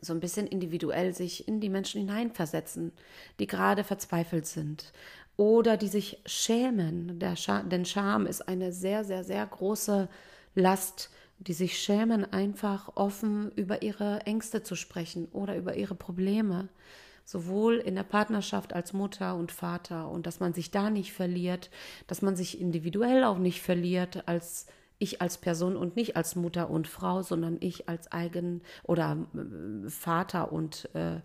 so 0.00 0.12
ein 0.12 0.20
bisschen 0.20 0.46
individuell 0.46 1.12
sich 1.12 1.48
in 1.48 1.60
die 1.60 1.70
Menschen 1.70 2.00
hineinversetzen, 2.00 2.92
die 3.40 3.48
gerade 3.48 3.82
verzweifelt 3.82 4.46
sind 4.46 4.92
oder 5.36 5.76
die 5.76 5.88
sich 5.88 6.22
schämen. 6.24 7.18
Der 7.18 7.34
Scha 7.34 7.64
denn 7.64 7.84
Scham 7.84 8.26
ist 8.26 8.46
eine 8.46 8.72
sehr, 8.72 9.02
sehr, 9.04 9.24
sehr 9.24 9.44
große 9.44 10.08
Last 10.54 11.10
die 11.38 11.52
sich 11.52 11.78
schämen, 11.78 12.32
einfach 12.32 12.96
offen 12.96 13.52
über 13.52 13.82
ihre 13.82 14.20
Ängste 14.22 14.62
zu 14.62 14.74
sprechen 14.74 15.28
oder 15.32 15.56
über 15.56 15.76
ihre 15.76 15.94
Probleme. 15.94 16.68
sowohl 17.24 17.76
in 17.76 17.94
der 17.94 18.04
Partnerschaft 18.04 18.72
als 18.72 18.94
Mutter 18.94 19.36
und 19.36 19.52
Vater 19.52 20.08
und 20.08 20.26
dass 20.26 20.40
man 20.40 20.54
sich 20.54 20.70
da 20.70 20.88
nicht 20.88 21.12
verliert, 21.12 21.68
dass 22.06 22.22
man 22.22 22.36
sich 22.36 22.58
individuell 22.58 23.22
auch 23.22 23.36
nicht 23.36 23.60
verliert 23.60 24.26
als 24.26 24.66
ich 24.98 25.20
als 25.22 25.38
Person 25.38 25.76
und 25.76 25.96
nicht 25.96 26.16
als 26.16 26.36
Mutter 26.36 26.70
und 26.70 26.88
Frau, 26.88 27.22
sondern 27.22 27.58
ich 27.60 27.88
als 27.88 28.10
eigen 28.10 28.62
oder 28.82 29.16
äh, 29.34 29.88
Vater 29.88 30.52
und 30.52 30.88
äh, 30.94 31.20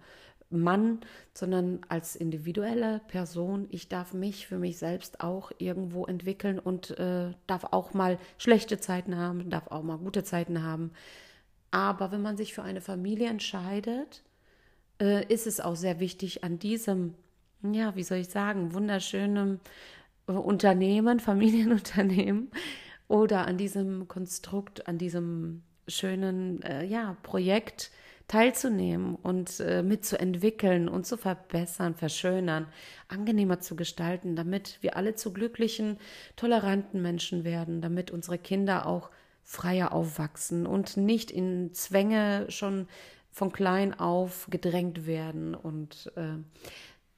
Mann, 0.54 1.00
sondern 1.34 1.82
als 1.90 2.16
individuelle 2.16 3.02
Person. 3.08 3.68
Ich 3.70 3.90
darf 3.90 4.14
mich 4.14 4.48
für 4.48 4.58
mich 4.58 4.78
selbst 4.78 5.22
auch 5.22 5.52
irgendwo 5.58 6.06
entwickeln 6.06 6.60
und 6.60 6.98
äh, 7.00 7.32
darf 7.48 7.66
auch 7.72 7.94
mal 7.94 8.20
schlechte 8.38 8.80
Zeiten 8.80 9.18
haben, 9.18 9.50
darf 9.50 9.68
auch 9.68 9.84
mal 9.84 9.98
gute 9.98 10.24
Zeiten 10.24 10.64
haben. 10.64 10.92
Aber 11.72 12.12
wenn 12.12 12.22
man 12.22 12.38
sich 12.38 12.54
für 12.54 12.64
eine 12.64 12.82
Familie 12.82 13.30
entscheidet, 13.30 14.24
äh, 15.02 15.26
ist 15.32 15.48
es 15.48 15.60
auch 15.60 15.76
sehr 15.76 16.00
wichtig, 16.00 16.44
an 16.44 16.60
diesem, 16.60 17.16
ja, 17.64 17.96
wie 17.96 18.04
soll 18.04 18.20
ich 18.20 18.30
sagen, 18.30 18.74
wunderschönen 18.74 19.60
äh, 20.28 20.34
Unternehmen, 20.34 21.20
Familienunternehmen 21.22 22.52
oder 23.08 23.48
an 23.48 23.58
diesem 23.58 24.08
Konstrukt, 24.08 24.88
an 24.88 24.98
diesem 24.98 25.64
schönen, 25.88 26.62
äh, 26.62 26.86
ja, 26.86 27.18
Projekt, 27.24 27.92
teilzunehmen 28.28 29.16
und 29.16 29.60
äh, 29.60 29.84
mitzuentwickeln 29.84 30.88
und 30.88 31.06
zu 31.06 31.18
verbessern, 31.18 31.94
verschönern, 31.96 32.68
angenehmer 33.08 33.60
zu 33.60 33.76
gestalten, 33.76 34.36
damit 34.36 34.78
wir 34.82 34.96
alle 34.96 35.16
zu 35.16 35.34
glücklichen, 35.34 35.98
toleranten 36.36 37.02
Menschen 37.02 37.44
werden, 37.44 37.82
damit 37.82 38.12
unsere 38.12 38.38
Kinder 38.38 38.88
auch 38.88 39.12
freier 39.44 39.92
aufwachsen 39.92 40.66
und 40.66 40.98
nicht 40.98 41.30
in 41.30 41.74
Zwänge 41.74 42.46
schon 42.50 42.88
von 43.32 43.52
klein 43.52 44.00
auf 44.00 44.48
gedrängt 44.50 45.06
werden. 45.06 45.54
Und 45.54 46.12
äh, 46.16 46.38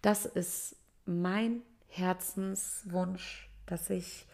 das 0.02 0.26
ist 0.26 0.76
mein 1.06 1.62
Herzenswunsch, 1.88 3.50
dass 3.68 3.90
ich 3.90 4.26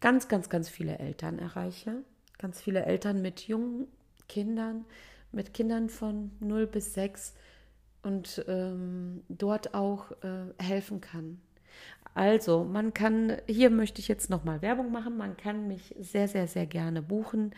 ganz, 0.00 0.28
ganz, 0.28 0.48
ganz 0.48 0.68
viele 0.68 0.98
Eltern 0.98 1.38
erreiche. 1.38 2.04
Ganz 2.38 2.60
viele 2.60 2.84
Eltern 2.84 3.22
mit 3.22 3.46
jungen 3.46 3.86
Kindern, 4.28 4.84
mit 5.32 5.54
Kindern 5.54 5.88
von 5.88 6.30
0 6.40 6.66
bis 6.66 6.94
6 6.94 7.34
und 8.02 8.44
ähm, 8.48 9.22
dort 9.28 9.74
auch 9.74 10.10
äh, 10.22 10.62
helfen 10.62 11.00
kann. 11.00 11.40
Also, 12.14 12.64
man 12.64 12.92
kann, 12.92 13.38
hier 13.46 13.70
möchte 13.70 14.00
ich 14.00 14.08
jetzt 14.08 14.28
nochmal 14.28 14.60
Werbung 14.60 14.92
machen, 14.92 15.16
man 15.16 15.36
kann 15.36 15.66
mich 15.66 15.94
sehr, 15.98 16.28
sehr, 16.28 16.46
sehr 16.46 16.66
gerne 16.66 17.00
buchen. 17.00 17.54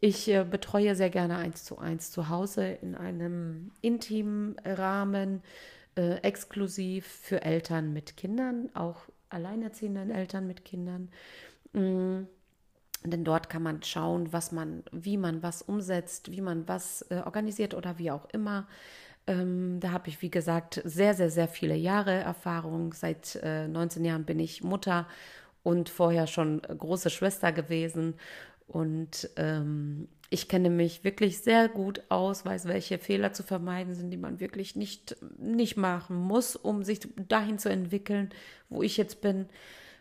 Ich 0.00 0.28
äh, 0.28 0.44
betreue 0.44 0.94
sehr 0.94 1.10
gerne 1.10 1.36
eins 1.36 1.64
zu 1.64 1.78
eins 1.78 2.10
zu 2.10 2.28
Hause 2.28 2.66
in 2.66 2.94
einem 2.94 3.70
intimen 3.82 4.56
Rahmen, 4.64 5.42
äh, 5.96 6.16
exklusiv 6.22 7.06
für 7.06 7.42
Eltern 7.42 7.92
mit 7.92 8.16
Kindern, 8.16 8.70
auch 8.74 9.02
alleinerziehenden 9.28 10.10
Eltern 10.10 10.46
mit 10.46 10.64
Kindern. 10.64 11.10
Mm 11.72 12.22
denn 13.04 13.24
dort 13.24 13.48
kann 13.48 13.62
man 13.62 13.82
schauen, 13.82 14.32
was 14.32 14.52
man, 14.52 14.84
wie 14.92 15.16
man 15.16 15.42
was 15.42 15.62
umsetzt, 15.62 16.30
wie 16.30 16.40
man 16.40 16.68
was 16.68 17.02
äh, 17.10 17.16
organisiert 17.24 17.74
oder 17.74 17.98
wie 17.98 18.10
auch 18.10 18.28
immer. 18.30 18.66
Ähm, 19.26 19.78
da 19.80 19.92
habe 19.92 20.08
ich, 20.08 20.20
wie 20.22 20.30
gesagt, 20.30 20.80
sehr, 20.84 21.14
sehr, 21.14 21.30
sehr 21.30 21.48
viele 21.48 21.76
Jahre 21.76 22.12
Erfahrung. 22.12 22.92
Seit 22.92 23.36
äh, 23.42 23.68
19 23.68 24.04
Jahren 24.04 24.24
bin 24.24 24.38
ich 24.38 24.62
Mutter 24.62 25.06
und 25.62 25.88
vorher 25.88 26.26
schon 26.26 26.60
große 26.62 27.10
Schwester 27.10 27.52
gewesen. 27.52 28.14
Und 28.66 29.30
ähm, 29.36 30.08
ich 30.30 30.48
kenne 30.48 30.70
mich 30.70 31.04
wirklich 31.04 31.40
sehr 31.40 31.68
gut 31.68 32.02
aus, 32.08 32.44
weiß, 32.44 32.66
welche 32.66 32.98
Fehler 32.98 33.32
zu 33.32 33.42
vermeiden 33.42 33.94
sind, 33.94 34.10
die 34.10 34.16
man 34.16 34.40
wirklich 34.40 34.76
nicht, 34.76 35.16
nicht 35.38 35.76
machen 35.76 36.16
muss, 36.16 36.56
um 36.56 36.82
sich 36.82 37.00
dahin 37.28 37.58
zu 37.58 37.68
entwickeln, 37.68 38.30
wo 38.70 38.82
ich 38.82 38.96
jetzt 38.96 39.20
bin. 39.20 39.46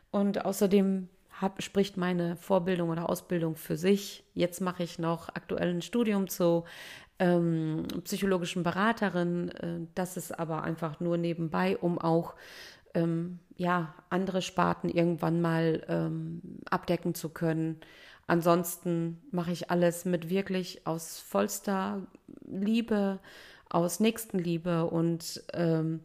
Und 0.10 0.46
außerdem 0.46 1.10
hab, 1.42 1.62
spricht 1.62 1.98
meine 1.98 2.36
Vorbildung 2.38 2.90
oder 2.90 3.10
Ausbildung 3.10 3.56
für 3.56 3.78
sich. 3.78 4.24
Jetzt 4.34 4.62
mache 4.62 4.84
ich 4.84 5.00
noch 5.00 5.30
aktuell 5.30 5.70
ein 5.70 5.82
Studium 5.82 6.28
zu 6.28 6.66
ähm, 7.20 7.86
psychologischen 8.04 8.64
Beraterin. 8.64 9.50
Äh, 9.50 9.80
das 9.96 10.18
ist 10.18 10.38
aber 10.38 10.64
einfach 10.64 11.00
nur 11.00 11.18
nebenbei, 11.18 11.78
um 11.78 12.00
auch 12.00 12.36
ähm, 12.94 13.40
ja, 13.56 13.94
andere 14.10 14.42
Sparten 14.42 14.90
irgendwann 14.90 15.42
mal 15.42 15.84
ähm, 15.88 16.42
abdecken 16.70 17.14
zu 17.14 17.30
können. 17.30 17.80
Ansonsten 18.28 19.22
mache 19.32 19.52
ich 19.52 19.70
alles 19.72 20.06
mit 20.06 20.30
wirklich 20.30 20.88
aus 20.88 21.20
vollster 21.20 22.02
Liebe, 22.48 23.20
aus 23.70 24.00
Nächstenliebe 24.00 24.86
und 24.86 25.44
ähm, 25.54 26.02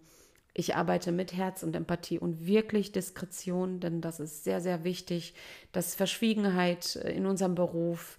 ich 0.59 0.75
arbeite 0.75 1.13
mit 1.13 1.35
Herz 1.35 1.63
und 1.63 1.77
Empathie 1.77 2.19
und 2.19 2.47
wirklich 2.47 2.91
Diskretion, 2.91 3.79
denn 3.79 4.01
das 4.01 4.21
ist 4.21 4.43
sehr, 4.43 4.63
sehr 4.63 4.85
wichtig, 4.85 5.35
dass 5.73 5.95
Verschwiegenheit 5.95 6.97
in 6.97 7.27
unserem 7.27 7.55
Beruf 7.55 8.19